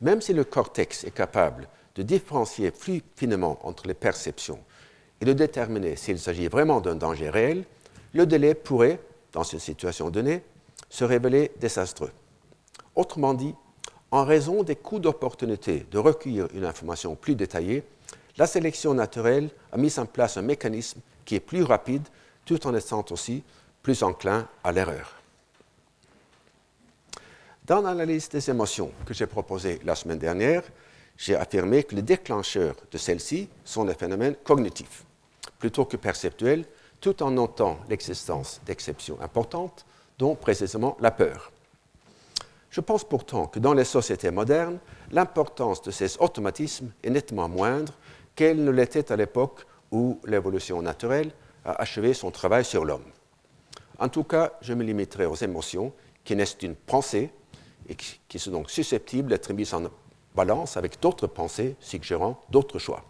[0.00, 4.58] Même si le cortex est capable de différencier plus finement entre les perceptions
[5.20, 7.64] et de déterminer s'il s'agit vraiment d'un danger réel,
[8.12, 8.98] le délai pourrait,
[9.32, 10.42] dans une situation donnée,
[10.88, 12.10] se révéler désastreux.
[12.94, 13.54] Autrement dit,
[14.10, 17.84] en raison des coûts d'opportunité de recueillir une information plus détaillée,
[18.36, 22.06] la sélection naturelle a mis en place un mécanisme qui est plus rapide
[22.44, 23.42] tout en étant aussi
[23.82, 25.21] plus enclin à l'erreur.
[27.64, 30.64] Dans l'analyse des émotions que j'ai proposée la semaine dernière,
[31.16, 35.04] j'ai affirmé que les déclencheurs de celles-ci sont des phénomènes cognitifs,
[35.60, 36.64] plutôt que perceptuels,
[37.00, 39.86] tout en notant l'existence d'exceptions importantes,
[40.18, 41.52] dont précisément la peur.
[42.70, 44.80] Je pense pourtant que dans les sociétés modernes,
[45.12, 47.92] l'importance de ces automatismes est nettement moindre
[48.34, 51.30] qu'elle ne l'était à l'époque où l'évolution naturelle
[51.64, 53.04] a achevé son travail sur l'homme.
[54.00, 55.92] En tout cas, je me limiterai aux émotions
[56.24, 57.30] qui naissent d'une pensée
[57.88, 59.84] et qui sont donc susceptibles d'être mises en
[60.34, 63.04] balance avec d'autres pensées suggérant d'autres choix.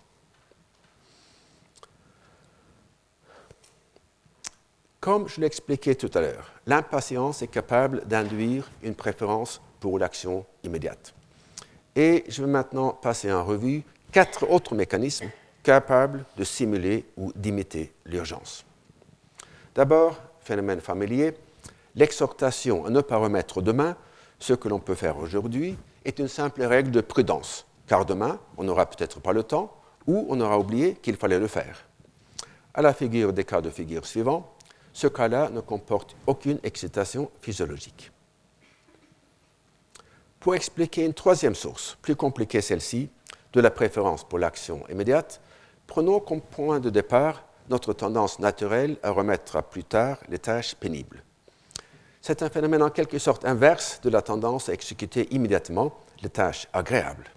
[5.01, 11.13] Comme je l'expliquais tout à l'heure, l'impatience est capable d'induire une préférence pour l'action immédiate.
[11.97, 15.29] Et je vais maintenant passer en revue quatre autres mécanismes
[15.65, 18.65] capables de simuler ou d'imiter l'urgence.
[19.75, 21.35] D'abord, phénomène familier,
[21.97, 23.97] l'exhortation à ne pas remettre demain
[24.43, 28.65] ce que l'on peut faire aujourd'hui est une simple règle de prudence, car demain, on
[28.65, 29.73] n'aura peut-être pas le temps
[30.09, 31.87] ou on aura oublié qu'il fallait le faire.
[32.75, 34.53] À la figure des cas de figure suivants,
[34.93, 38.11] ce cas-là ne comporte aucune excitation physiologique.
[40.41, 43.11] Pour expliquer une troisième source, plus compliquée celle-ci,
[43.53, 45.41] de la préférence pour l'action immédiate,
[45.87, 50.75] prenons comme point de départ notre tendance naturelle à remettre à plus tard les tâches
[50.75, 51.23] pénibles.
[52.23, 55.93] C'est un phénomène en quelque sorte inverse de la tendance à exécuter immédiatement
[56.23, 57.29] les tâches agréables.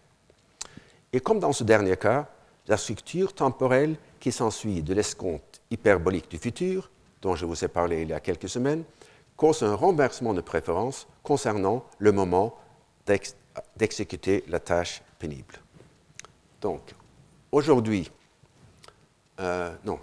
[1.12, 2.30] Et comme dans ce dernier cas,
[2.68, 6.92] la structure temporelle qui s'ensuit de l'escompte hyperbolique du futur,
[7.24, 8.84] dont je vous ai parlé il y a quelques semaines,
[9.36, 12.56] cause un renversement de préférence concernant le moment
[13.76, 15.56] d'exécuter la tâche pénible.
[16.62, 16.94] Donc,
[17.52, 18.12] aujourd'hui,
[19.40, 20.00] euh, non,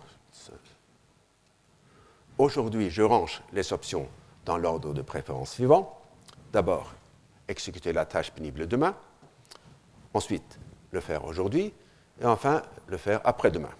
[2.37, 4.09] aujourd'hui, je range les options
[4.45, 6.01] dans l'ordre de préférence suivant.
[6.53, 6.93] D'abord,
[7.49, 8.95] exécuter la tâche pénible demain.
[10.15, 10.59] Ensuite,
[10.91, 11.73] le faire aujourd'hui.
[12.21, 13.71] Et enfin, le faire après-demain.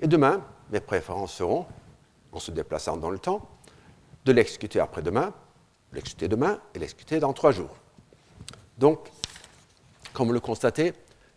[0.00, 1.66] Et demain, mes préférences seront,
[2.32, 3.48] en se déplaçant dans le temps,
[4.24, 5.32] de l'exécuter après-demain,
[5.92, 7.74] l'exécuter demain et l'exécuter dans trois jours.
[8.78, 9.10] Donc,
[10.12, 10.92] comme vous le constatez,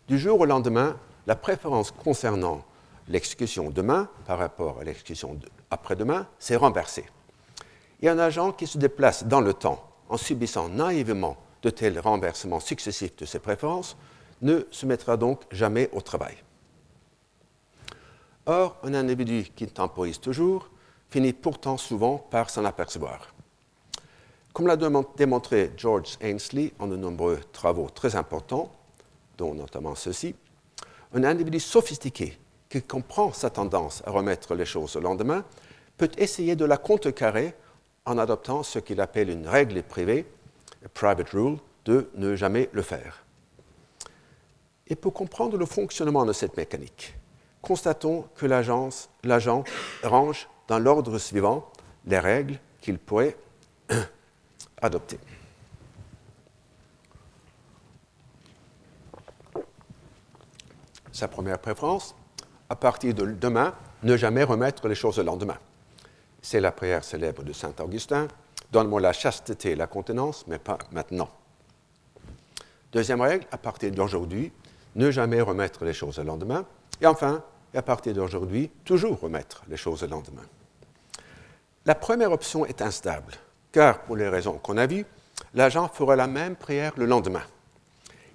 [0.08, 0.96] du jour au lendemain,
[1.26, 2.62] la préférence concernant
[3.08, 5.38] l'exécution demain par rapport à l'exécution
[5.70, 7.06] après-demain s'est renversée.
[8.02, 12.60] Et un agent qui se déplace dans le temps en subissant naïvement de tels renversements
[12.60, 13.96] successifs de ses préférences
[14.42, 16.36] ne se mettra donc jamais au travail.
[18.46, 20.68] Or, un individu qui temporise toujours
[21.10, 23.32] finit pourtant souvent par s'en apercevoir.
[24.52, 28.72] Comme l'a démontré George Ainsley en de nombreux travaux très importants,
[29.38, 30.34] dont notamment ceux-ci,
[31.14, 32.38] un individu sophistiqué
[32.68, 35.44] qui comprend sa tendance à remettre les choses au lendemain
[35.96, 37.54] peut essayer de la contrecarrer
[38.04, 40.26] en adoptant ce qu'il appelle une règle privée,
[40.84, 43.24] a private rule, de ne jamais le faire.
[44.88, 47.14] Et pour comprendre le fonctionnement de cette mécanique,
[47.60, 49.64] constatons que l'agent
[50.02, 51.70] range dans l'ordre suivant
[52.06, 53.36] les règles qu'il pourrait
[54.82, 55.18] adopter.
[61.12, 62.14] Sa première préférence,
[62.68, 65.58] à partir de demain, ne jamais remettre les choses au lendemain.
[66.42, 68.26] C'est la prière célèbre de Saint Augustin.
[68.72, 71.30] Donne-moi la chasteté et la contenance, mais pas maintenant.
[72.92, 74.52] Deuxième règle, à partir d'aujourd'hui,
[74.96, 76.66] ne jamais remettre les choses au lendemain.
[77.00, 77.42] Et enfin,
[77.74, 80.42] à partir d'aujourd'hui, toujours remettre les choses au lendemain.
[81.86, 83.32] La première option est instable,
[83.72, 85.06] car pour les raisons qu'on a vues,
[85.54, 87.42] l'agent fera la même prière le lendemain.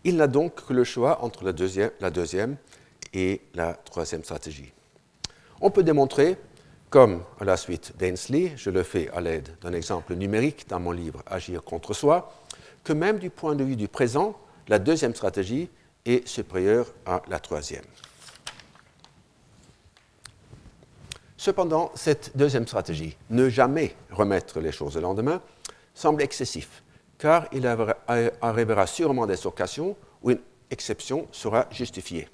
[0.04, 2.58] Il n'a donc que le choix entre la deuxième, la deuxième
[3.14, 4.72] et la troisième stratégie.
[5.62, 6.38] On peut démontrer
[6.90, 10.92] comme à la suite d'Ainsley, je le fais à l'aide d'un exemple numérique dans mon
[10.92, 12.34] livre Agir contre soi,
[12.84, 15.70] que même du point de vue du présent, la deuxième stratégie
[16.06, 17.84] est supérieure à la troisième.
[21.36, 25.42] Cependant, cette deuxième stratégie, ne jamais remettre les choses au lendemain,
[25.94, 26.84] semble excessif,
[27.18, 30.40] car il arrivera sûrement des occasions où une
[30.72, 32.28] exception sera justifiée.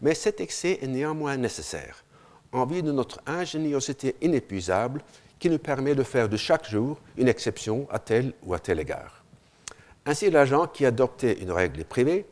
[0.00, 2.04] Mais cet excès est néanmoins nécessaire
[2.52, 5.02] en vue de notre ingéniosité inépuisable
[5.38, 8.80] qui nous permet de faire de chaque jour une exception à tel ou à tel
[8.80, 9.22] égard.
[10.06, 12.26] Ainsi, l'agent qui adoptait une règle privée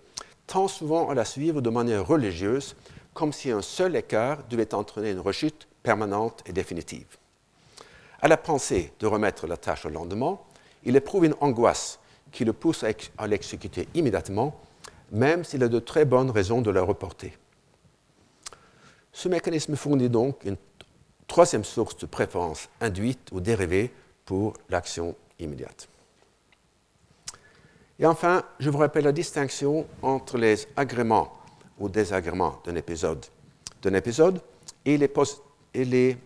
[0.47, 2.75] tend souvent à la suivre de manière religieuse,
[3.15, 7.19] comme si un seul écart devait entraîner une rechute permanente et définitive.
[8.21, 10.39] À la pensée de remettre la tâche au lendemain,
[10.85, 11.99] il éprouve une angoisse
[12.33, 12.85] qui le pousse
[13.19, 14.59] à l'exécuter immédiatement,
[15.13, 17.33] même s'il a de très bonnes raisons de la reporter.
[19.17, 20.59] Ce mécanisme fournit donc une
[21.27, 23.91] troisième source de préférence induite ou dérivée
[24.27, 25.89] pour l'action immédiate.
[27.99, 31.33] Et enfin, je vous rappelle la distinction entre les agréments
[31.79, 33.25] ou désagréments d'un épisode,
[34.85, 36.17] et les,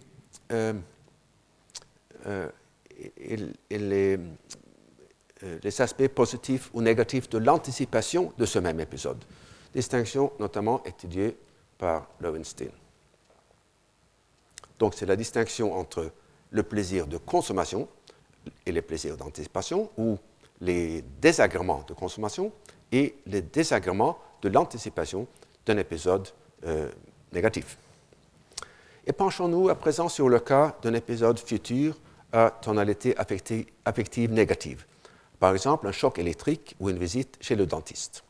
[5.79, 9.23] aspects positifs ou négatifs de l'anticipation de ce même épisode.
[9.73, 11.37] Distinction notamment étudiée
[11.81, 12.71] par Lowenstein.
[14.79, 16.13] Donc c'est la distinction entre
[16.51, 17.89] le plaisir de consommation
[18.67, 20.19] et les plaisirs d'anticipation, ou
[20.61, 22.53] les désagréments de consommation
[22.93, 25.27] et les désagréments de l'anticipation
[25.65, 26.29] d'un épisode
[26.67, 26.91] euh,
[27.33, 27.79] négatif.
[29.07, 31.97] Et penchons-nous à présent sur le cas d'un épisode futur
[32.33, 34.87] à tonalité affective négative,
[35.39, 38.23] par exemple un choc électrique ou une visite chez le dentiste.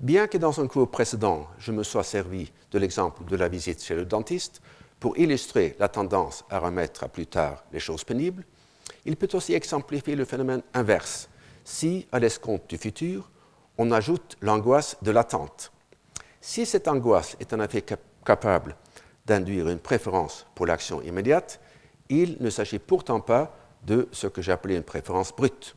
[0.00, 3.82] Bien que dans un cours précédent, je me sois servi de l'exemple de la visite
[3.82, 4.60] chez le dentiste
[4.98, 8.44] pour illustrer la tendance à remettre à plus tard les choses pénibles,
[9.04, 11.28] il peut aussi exemplifier le phénomène inverse,
[11.64, 13.30] si, à l'escompte du futur,
[13.78, 15.72] on ajoute l'angoisse de l'attente.
[16.40, 17.84] Si cette angoisse est en effet
[18.24, 18.76] capable
[19.26, 21.60] d'induire une préférence pour l'action immédiate,
[22.08, 25.76] il ne s'agit pourtant pas de ce que j'appelais une préférence brute.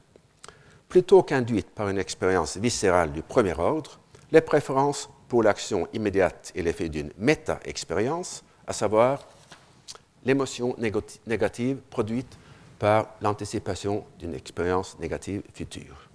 [0.89, 3.99] plutôt qu'induites par une expérience viscérale du premier ordre,
[4.31, 9.25] les préférences pour l'action immédiate et l'effet d'une méta-expérience, à savoir
[10.23, 10.75] l'émotion
[11.25, 12.37] négative produite
[12.79, 16.09] par l'anticipation d'une expérience négative future.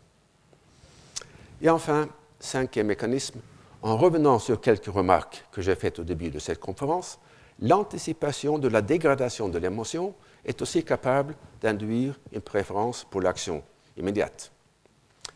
[1.60, 2.08] Et enfin,
[2.38, 3.40] cinquième mécanisme,
[3.82, 7.18] en revenant sur quelques remarques que j'ai faites au début de cette conférence,
[7.60, 13.62] l'anticipation de la dégradation de l'émotion est aussi capable d'induire une préférence pour l'action
[13.96, 14.50] immédiate.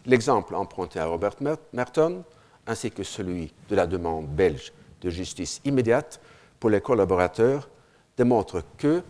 [0.05, 1.37] L'exemple emprunté à Robert
[1.73, 2.25] Merton,
[2.67, 6.21] ainsi que celui de la demande belge de justice immédiate
[6.59, 7.69] pour les collaborateurs,
[8.17, 9.03] démontre que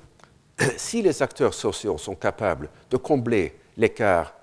[0.77, 4.35] si les acteurs sociaux sont capables de combler l'écart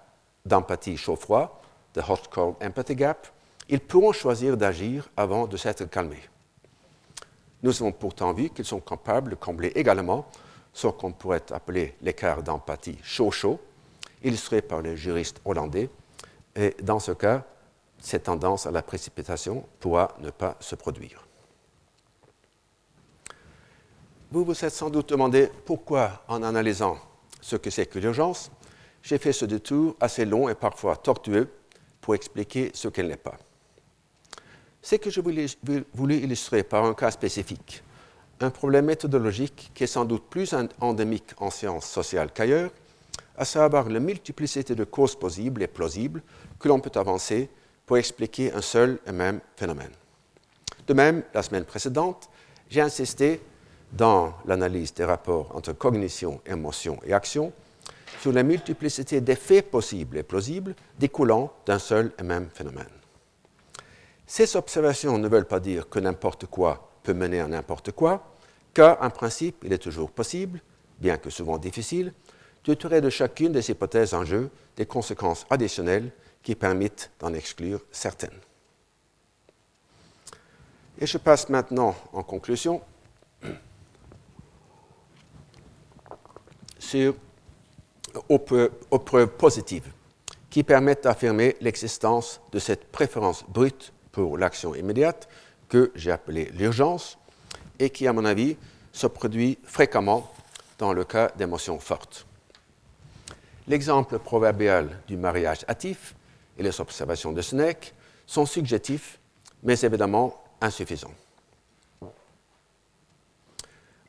[0.46, 1.62] d'empathie chaud-froid,
[1.94, 3.28] the hot-cold empathy gap,
[3.70, 6.30] ils pourront choisir d'agir avant de s'être calmés.
[7.62, 10.26] Nous avons pourtant vu qu'ils sont capables de combler également
[10.74, 13.60] ce qu'on pourrait appeler l'écart d'empathie chaud-chaud,
[14.24, 15.90] illustré par les juristes hollandais,
[16.56, 17.46] et dans ce cas,
[18.04, 21.26] cette tendance à la précipitation pourra ne pas se produire.
[24.30, 26.98] Vous vous êtes sans doute demandé pourquoi, en analysant
[27.40, 28.52] ce que c'est que l'urgence,
[29.02, 31.50] j'ai fait ce détour assez long et parfois tortueux
[32.02, 33.38] pour expliquer ce qu'elle n'est pas.
[34.82, 37.84] C'est que je voulais illustrer par un cas spécifique
[38.42, 42.72] un problème méthodologique qui est sans doute plus endémique en sciences sociales qu'ailleurs,
[43.38, 46.22] à savoir la multiplicité de causes possibles et plausibles
[46.60, 47.50] que l'on peut avancer
[47.86, 49.92] pour expliquer un seul et même phénomène.
[50.88, 52.30] De même, la semaine précédente,
[52.70, 53.42] j'ai insisté
[53.92, 57.54] dans l'analyse des rapports entre cognition, émotion et action
[58.20, 62.88] sur la multiplicité d'effets possibles et plausibles découlant d'un seul et même phénomène.
[64.26, 68.34] Ces observations ne veulent pas dire que n'importe quoi peut mener à n'importe quoi,
[68.74, 70.62] car en principe, il est toujours possible,
[71.00, 72.14] bien que souvent difficile,
[72.64, 76.12] de tirer de chacune des hypothèses en jeu des conséquences additionnelles
[76.44, 78.40] qui permettent d'en exclure certaines.
[81.00, 82.82] Et je passe maintenant en conclusion
[86.78, 87.16] sur,
[88.30, 88.40] aux
[89.00, 89.92] preuves positives
[90.50, 95.28] qui permettent d'affirmer l'existence de cette préférence brute pour l'action immédiate
[95.68, 97.18] que j'ai appelée l'urgence
[97.80, 98.56] et qui, à mon avis,
[98.92, 100.32] se produit fréquemment
[100.78, 102.28] dans le cas d'émotions fortes.
[103.68, 106.14] L'exemple proverbial du mariage hâtif
[106.58, 107.94] et les observations de Snake
[108.26, 109.20] sont subjectifs,
[109.64, 111.14] mais évidemment insuffisants.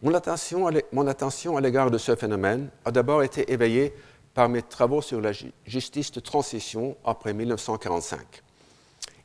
[0.02, 3.94] Mon attention à l'égard de ce phénomène a d'abord été éveillée
[4.34, 5.32] par mes travaux sur la
[5.64, 8.42] justice de transition après 1945,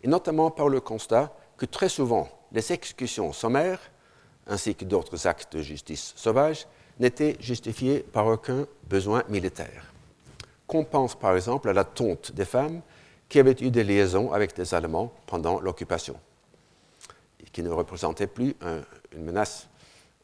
[0.03, 3.81] et notamment par le constat que très souvent les exécutions sommaires,
[4.47, 6.65] ainsi que d'autres actes de justice sauvage,
[6.99, 9.91] n'étaient justifiés par aucun besoin militaire.
[10.67, 12.81] Qu'on pense par exemple à la tonte des femmes
[13.29, 16.19] qui avaient eu des liaisons avec des Allemands pendant l'occupation,
[17.39, 18.55] et qui ne représentaient plus
[19.13, 19.67] une menace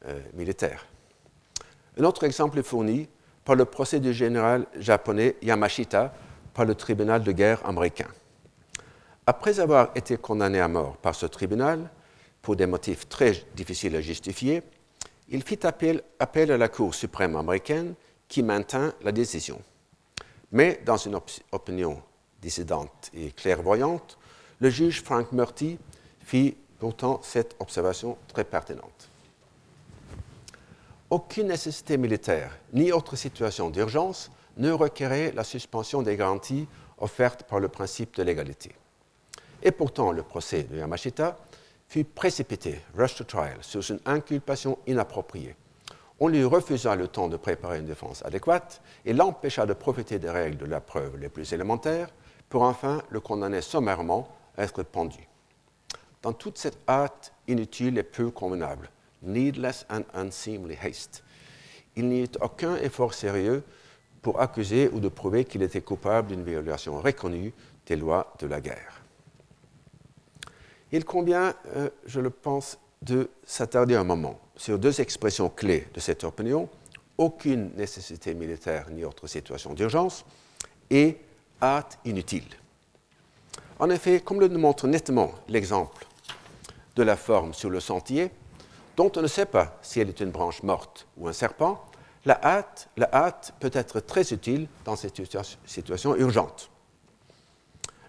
[0.07, 0.85] euh, militaire.
[1.97, 3.07] Un autre exemple est fourni
[3.45, 6.13] par le procès du général japonais Yamashita
[6.53, 8.07] par le tribunal de guerre américain.
[9.27, 11.89] Après avoir été condamné à mort par ce tribunal,
[12.41, 14.61] pour des motifs très difficiles à justifier,
[15.29, 16.03] il fit appel,
[16.51, 17.95] à la Cour suprême américaine
[18.27, 19.59] qui maintint la décision.
[20.51, 21.19] Mais dans une
[21.51, 22.01] opinion
[22.45, 24.19] dissidente et clairvoyante,
[24.59, 25.79] le juge Frank Murty
[26.19, 29.09] fit pourtant cette observation très pertinente.
[31.09, 36.67] Aucune nécessité militaire ni autre situation d'urgence ne requérait la suspension des garanties
[36.99, 38.71] offertes par le principe de l'égalité.
[39.63, 41.37] Et pourtant, le procès de Yamashita
[41.87, 45.55] fut précipité, rush to trial, sur une inculpation inappropriée.
[46.19, 50.29] On lui refusa le temps de préparer une défense adéquate et l'empêcha de profiter des
[50.29, 52.09] règles de la preuve les plus élémentaires
[52.49, 54.27] pour enfin le condamner sommairement
[54.57, 55.27] à être pendu.
[56.21, 58.89] Dans toute cette hâte inutile et peu convenable,
[59.21, 61.23] needless and unseemly haste,
[61.95, 63.63] il n'y eut aucun effort sérieux
[64.21, 67.53] pour accuser ou de prouver qu'il était coupable d'une violation reconnue
[67.85, 69.01] des lois de la guerre.
[70.91, 75.99] Il convient, euh, je le pense, de s'attarder un moment sur deux expressions clés de
[75.99, 76.69] cette opinion
[77.17, 80.25] aucune nécessité militaire ni autre situation d'urgence
[80.89, 81.17] et
[81.61, 82.47] hâte inutile.
[83.79, 86.05] En effet, comme le montre nettement l'exemple
[86.95, 88.31] de la forme sur le sentier,
[88.95, 91.83] dont on ne sait pas si elle est une branche morte ou un serpent,
[92.25, 95.21] la hâte, la hâte peut être très utile dans cette
[95.65, 96.69] situation urgente.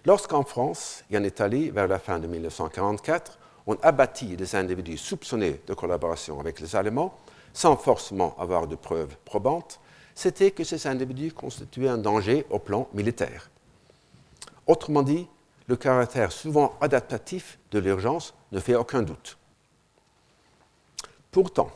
[0.05, 3.37] Lorsqu'en France et en Italie, vers la fin de 1944,
[3.67, 7.17] on abattit des individus soupçonnés de collaboration avec les Allemands,
[7.53, 9.79] sans forcément avoir de preuves probantes,
[10.17, 13.51] c'était que ces individus constituaient un danger au plan militaire.
[14.65, 15.27] Autrement dit,
[15.67, 19.37] le caractère souvent adaptatif de l'urgence ne fait aucun doute.
[21.29, 21.69] Pourtant,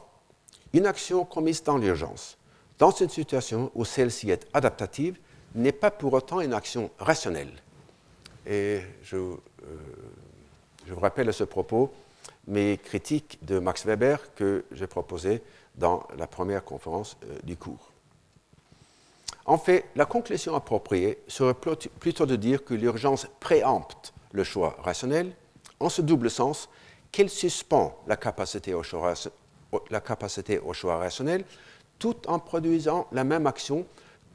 [0.74, 2.40] une action commise dans l'urgence,
[2.80, 5.20] dans une situation où celle-ci est adaptative,
[5.54, 7.62] n'est pas pour autant une action rationnelle.
[8.48, 9.38] Et je, euh,
[10.88, 11.94] vous rappelle à ce propos
[12.48, 15.44] mes critiques de Max Weber que j'ai proposées
[15.76, 17.91] dans la première conférence euh, du cours.
[19.46, 21.56] En fait, la conclusion appropriée serait
[22.00, 25.34] plutôt de dire que l'urgence préempte le choix rationnel,
[25.80, 26.70] en ce double sens
[27.12, 29.16] qu'elle suspend la capacité au choix,
[30.98, 31.44] rationnel
[32.00, 33.86] tout en produisant la même action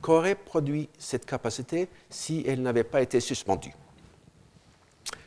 [0.02, 3.74] qu'aurait produit cette capacité si elle n'avait pas été suspendue.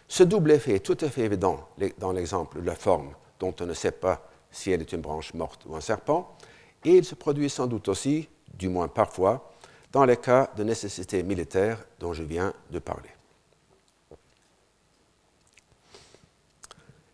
[0.08, 1.68] Ce double effet est tout à fait évident
[1.98, 5.34] dans l'exemple de la forme dont on ne sait pas si elle est une branche
[5.34, 6.36] morte ou un serpent,
[6.84, 9.49] et il se produit sans doute aussi, du moins parfois,
[9.92, 13.10] dans les cas de nécessité militaire dont je viens de parler.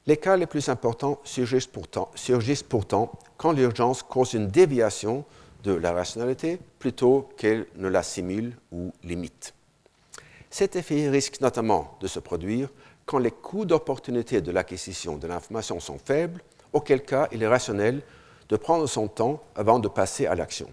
[0.08, 5.26] Les cas les plus importants surgissent pourtant, quand l'urgence cause une déviation
[5.64, 9.54] de la rationalité plutôt qu'elle ne la simule ou limite.
[10.52, 12.70] Cet effet risque notamment de se produire
[13.06, 18.02] quand les coûts d'opportunité de l'acquisition de l'information sont faibles, auquel cas il est rationnel
[18.48, 20.70] de prendre son temps avant de passer à l'action.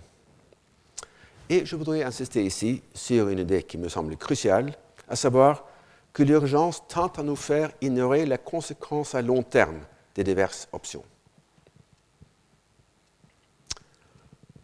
[1.49, 4.75] Et je voudrais insister ici sur une idée qui me semble cruciale,
[5.09, 5.65] à savoir
[6.13, 9.81] que l'urgence tente à nous faire ignorer les conséquences à long terme
[10.15, 11.05] des diverses options.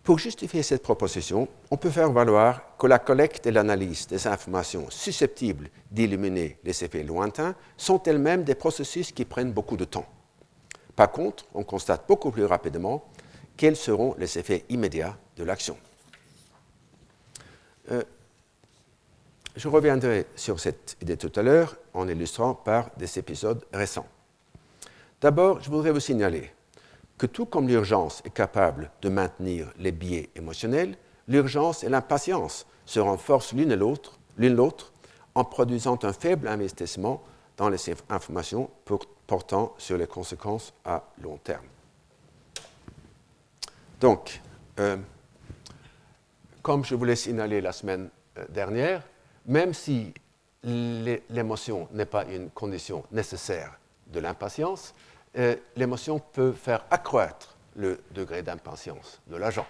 [0.03, 4.87] Pour justifier cette proposition, on peut faire valoir que la collecte et l'analyse des informations
[4.89, 10.07] susceptibles d'illuminer les effets lointains sont elles-mêmes des processus qui prennent beaucoup de temps.
[10.97, 13.05] Par contre, on constate beaucoup plus rapidement
[13.59, 15.76] quels seront les effets immédiats de l'action.
[17.91, 18.03] Euh,
[19.57, 24.07] je reviendrai sur cette idée tout à l'heure en illustrant par des épisodes récents.
[25.20, 26.53] D'abord, je voudrais vous signaler
[27.16, 33.01] que tout comme l'urgence est capable de maintenir les biais émotionnels, l'urgence et l'impatience se
[33.01, 34.93] renforcent l'une l'autre, l'une l'autre,
[35.34, 37.22] en produisant un faible investissement
[37.57, 37.78] dans les
[38.09, 38.70] informations
[39.26, 41.66] portant sur les conséquences à long terme.
[44.01, 44.41] Donc,
[44.78, 44.97] euh,
[46.68, 49.02] comme je vous l'ai signalé la semaine euh, dernière,
[49.46, 50.12] même si
[50.62, 54.92] l'émotion n'est pas une condition nécessaire de l'impatience,
[55.38, 59.66] euh, l'émotion peut faire accroître le degré d'impatience de l'agent.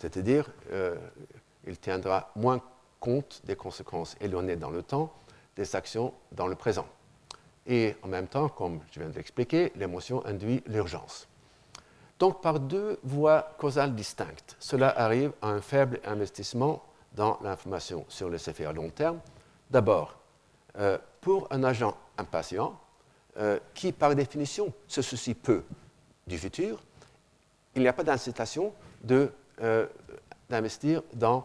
[0.00, 0.96] C'est-à-dire, euh,
[1.68, 2.60] il tiendra moins
[2.98, 5.12] compte des conséquences éloignées dans le temps
[5.54, 6.88] des actions dans le présent.
[7.64, 11.28] Et en même temps, comme je viens d'expliquer, l'émotion induit l'urgence.
[12.22, 16.80] Donc, par deux voies causales distinctes, cela arrive à un faible investissement
[17.16, 19.18] dans l'information sur les effets à long terme.
[19.68, 20.14] D'abord,
[20.78, 22.78] euh, pour un agent impatient,
[23.38, 25.64] euh, qui, par définition, se soucie peu
[26.28, 26.80] du futur,
[27.74, 28.72] il n'y a pas d'incitation
[29.10, 29.86] euh,
[30.48, 31.44] d'investir dans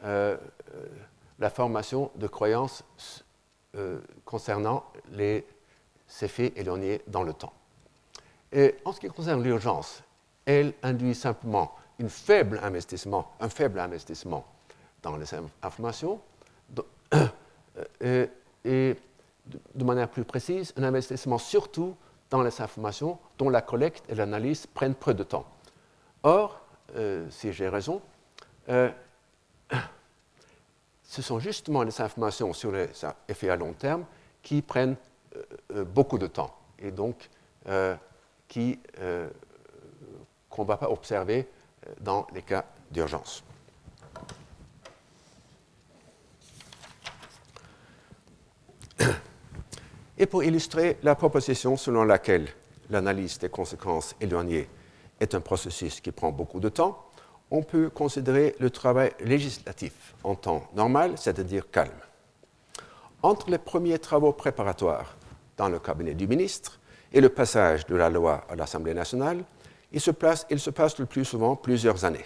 [0.00, 2.84] la formation de croyances
[4.24, 5.44] concernant les
[6.22, 7.52] effets éloignés dans le temps.
[8.54, 10.02] Et en ce qui concerne l'urgence,
[10.46, 11.74] elle induit simplement
[12.08, 14.44] faible investissement, un faible investissement
[15.02, 15.26] dans les
[15.62, 16.20] informations
[18.00, 18.96] et
[19.74, 21.96] de manière plus précise, un investissement surtout
[22.30, 25.46] dans les informations dont la collecte et l'analyse prennent peu de temps.
[26.22, 26.60] Or,
[26.96, 28.00] euh, si j'ai raison,
[28.68, 28.90] euh,
[31.02, 32.88] ce sont justement les informations sur les
[33.28, 34.04] effets à long terme
[34.42, 34.96] qui prennent
[35.72, 37.28] euh, beaucoup de temps et donc
[38.54, 38.78] qui,
[40.48, 41.48] qu'on ne va pas observer
[42.00, 43.42] dans les cas d'urgence.
[50.16, 52.46] Et pour illustrer la proposition selon laquelle
[52.90, 54.68] l'analyse des conséquences éloignées
[55.18, 57.04] est un processus qui prend beaucoup de temps,
[57.50, 61.90] on peut considérer le travail législatif en temps normal, c'est-à-dire calme.
[63.20, 65.16] Entre les premiers travaux préparatoires
[65.56, 66.78] dans le cabinet du ministre
[67.14, 69.44] et le passage de la loi à l'Assemblée nationale,
[69.92, 70.10] il se,
[70.50, 72.24] il se passe le plus souvent plusieurs années.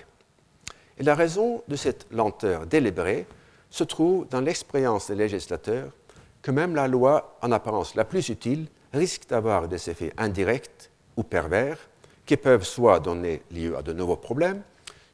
[0.97, 3.27] Et la raison de cette lenteur délibérée
[3.69, 5.93] se trouve dans l'expérience des législateurs
[6.41, 11.23] que même la loi en apparence la plus utile risque d'avoir des effets indirects ou
[11.23, 11.79] pervers
[12.25, 14.63] qui peuvent soit donner lieu à de nouveaux problèmes,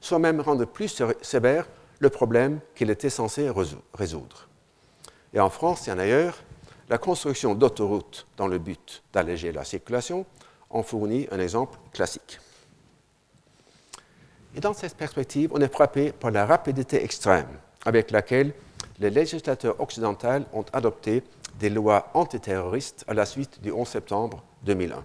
[0.01, 1.67] soit même rendre plus sévère
[1.99, 3.51] le problème qu'il était censé
[3.93, 4.49] résoudre.
[5.33, 6.44] Et en France et en ailleurs,
[6.89, 10.27] la construction d'autoroutes dans le but d'alléger la circulation
[10.71, 12.41] en fournit un exemple classique.
[14.57, 17.49] Et dans cette perspective, on est frappé par la rapidité extrême
[17.85, 18.53] avec laquelle
[19.01, 21.23] les législateurs occidentaux ont adopté
[21.59, 25.05] des lois antiterroristes à la suite du 11 septembre 2001.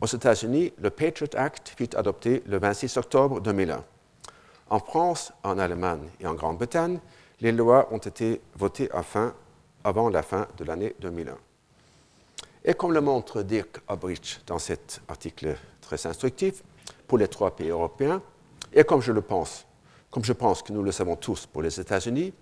[0.00, 3.84] Aux États-Unis, le Patriot Act fut adopté le 26 octobre 2001.
[4.70, 7.00] En France, en Allemagne et en Grande-Bretagne,
[7.40, 8.90] les lois ont été votées
[9.84, 11.36] avant la fin de l'année 2001.
[12.64, 16.62] Et comme le montre Dirk Abrich dans cet article très instructif,
[17.06, 18.22] pour les trois pays européens,
[18.72, 19.66] et comme je le pense,
[20.10, 22.32] comme je pense que nous le savons tous pour les États-Unis,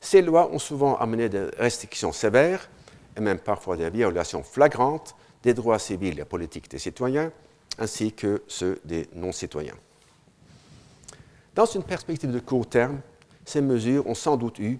[0.00, 2.68] ces lois ont souvent amené des restrictions sévères
[3.16, 7.30] et même parfois des violations flagrantes des droits civils et politiques des citoyens,
[7.78, 9.76] ainsi que ceux des non-citoyens.
[11.54, 13.00] Dans une perspective de court terme,
[13.44, 14.78] ces mesures ont sans doute eu,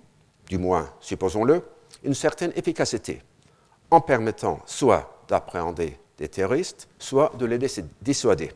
[0.48, 1.62] du moins supposons-le,
[2.03, 3.22] une certaine efficacité,
[3.90, 7.59] en permettant soit d'appréhender des terroristes, soit de les
[8.01, 8.53] dissuader.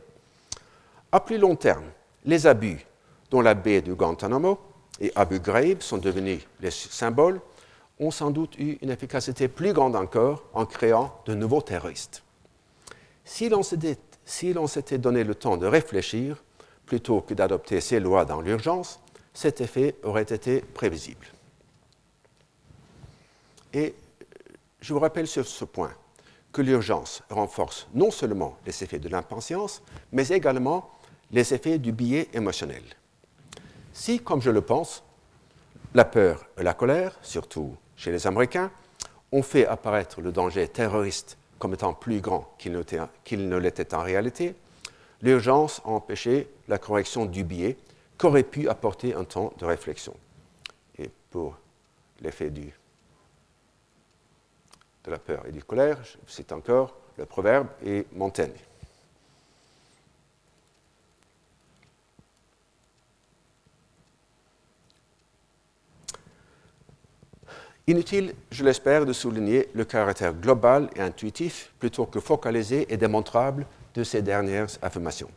[1.11, 1.85] À plus long terme,
[2.25, 2.85] les abus,
[3.29, 4.59] dont la baie du Guantanamo
[4.99, 7.41] et Abu Ghraib sont devenus les symboles,
[7.99, 12.23] ont sans doute eu une efficacité plus grande encore en créant de nouveaux terroristes.
[13.23, 16.43] Si l'on s'était donné le temps de réfléchir,
[16.85, 18.99] plutôt que d'adopter ces lois dans l'urgence,
[19.33, 21.27] cet effet aurait été prévisible.
[23.73, 23.95] Et
[24.79, 25.93] je vous rappelle sur ce point
[26.51, 30.89] que l'urgence renforce non seulement les effets de l'impatience, mais également
[31.31, 32.83] les effets du biais émotionnel.
[33.93, 35.03] Si, comme je le pense,
[35.93, 38.71] la peur et la colère, surtout chez les Américains,
[39.31, 44.55] ont fait apparaître le danger terroriste comme étant plus grand qu'il ne l'était en réalité,
[45.21, 47.77] l'urgence a empêché la correction du biais
[48.17, 50.15] qu'aurait pu apporter un temps de réflexion.
[50.97, 51.55] Et pour
[52.21, 52.49] l'effet
[55.03, 58.51] de la peur et du colère, c'est encore le proverbe et Montaigne.
[67.87, 73.65] Inutile, je l'espère, de souligner le caractère global et intuitif plutôt que focalisé et démontrable
[73.95, 75.29] de ces dernières affirmations.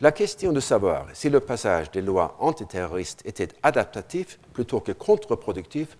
[0.00, 5.96] La question de savoir si le passage des lois antiterroristes était adaptatif plutôt que contre-productif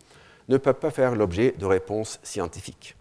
[0.49, 2.97] ne peut pas faire l'objet de réponses scientifiques.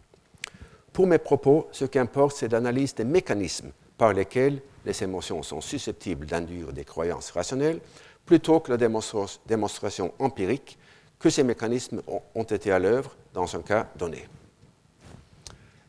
[0.93, 5.61] Pour mes propos, ce qui importe, c'est l'analyse des mécanismes par lesquels les émotions sont
[5.61, 7.81] susceptibles d'induire des croyances rationnelles
[8.25, 10.77] plutôt que la démonstration empirique
[11.19, 12.01] que ces mécanismes
[12.33, 14.27] ont été à l'œuvre dans un cas donné.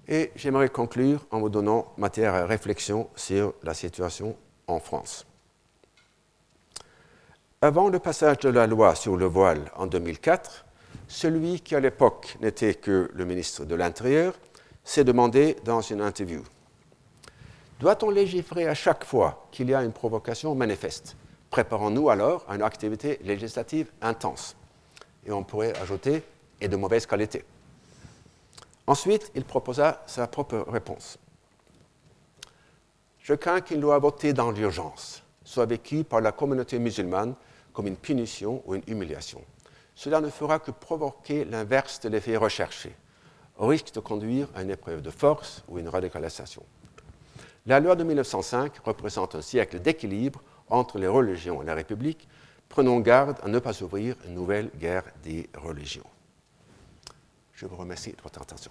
[0.09, 4.37] Et j'aimerais conclure en vous donnant matière à réflexion sur la situation
[4.67, 5.27] en France.
[7.63, 10.66] Avant le passage de la loi sur le voile en 2004,
[11.09, 14.35] celui qui à l'époque n'était que le ministre de l'Intérieur
[14.85, 16.43] s'est demandé dans une interview
[17.81, 21.17] Doit-on légiférer à chaque fois qu'il y a une provocation manifeste?
[21.51, 24.57] Préparons-nous alors à une activité législative intense
[25.27, 26.23] et on pourrait ajouter
[26.61, 27.45] et de mauvaise qualité.
[28.87, 31.19] Ensuite, il proposa sa propre réponse.
[33.19, 37.35] Je crains qu'il doit voter dans l'urgence soit vécu par la communauté musulmane
[37.73, 39.41] comme une punition ou une humiliation.
[39.97, 42.95] Cela ne fera que provoquer l'inverse de l'effet recherché,
[43.57, 46.63] au risque de conduire à une épreuve de force ou une radicalisation.
[47.65, 52.29] La loi de 1905 représente un siècle d'équilibre entre les religions et la République,
[52.69, 56.05] prenons garde à ne pas ouvrir une nouvelle guerre des religions.
[57.55, 58.71] Je vous remercie de votre attention.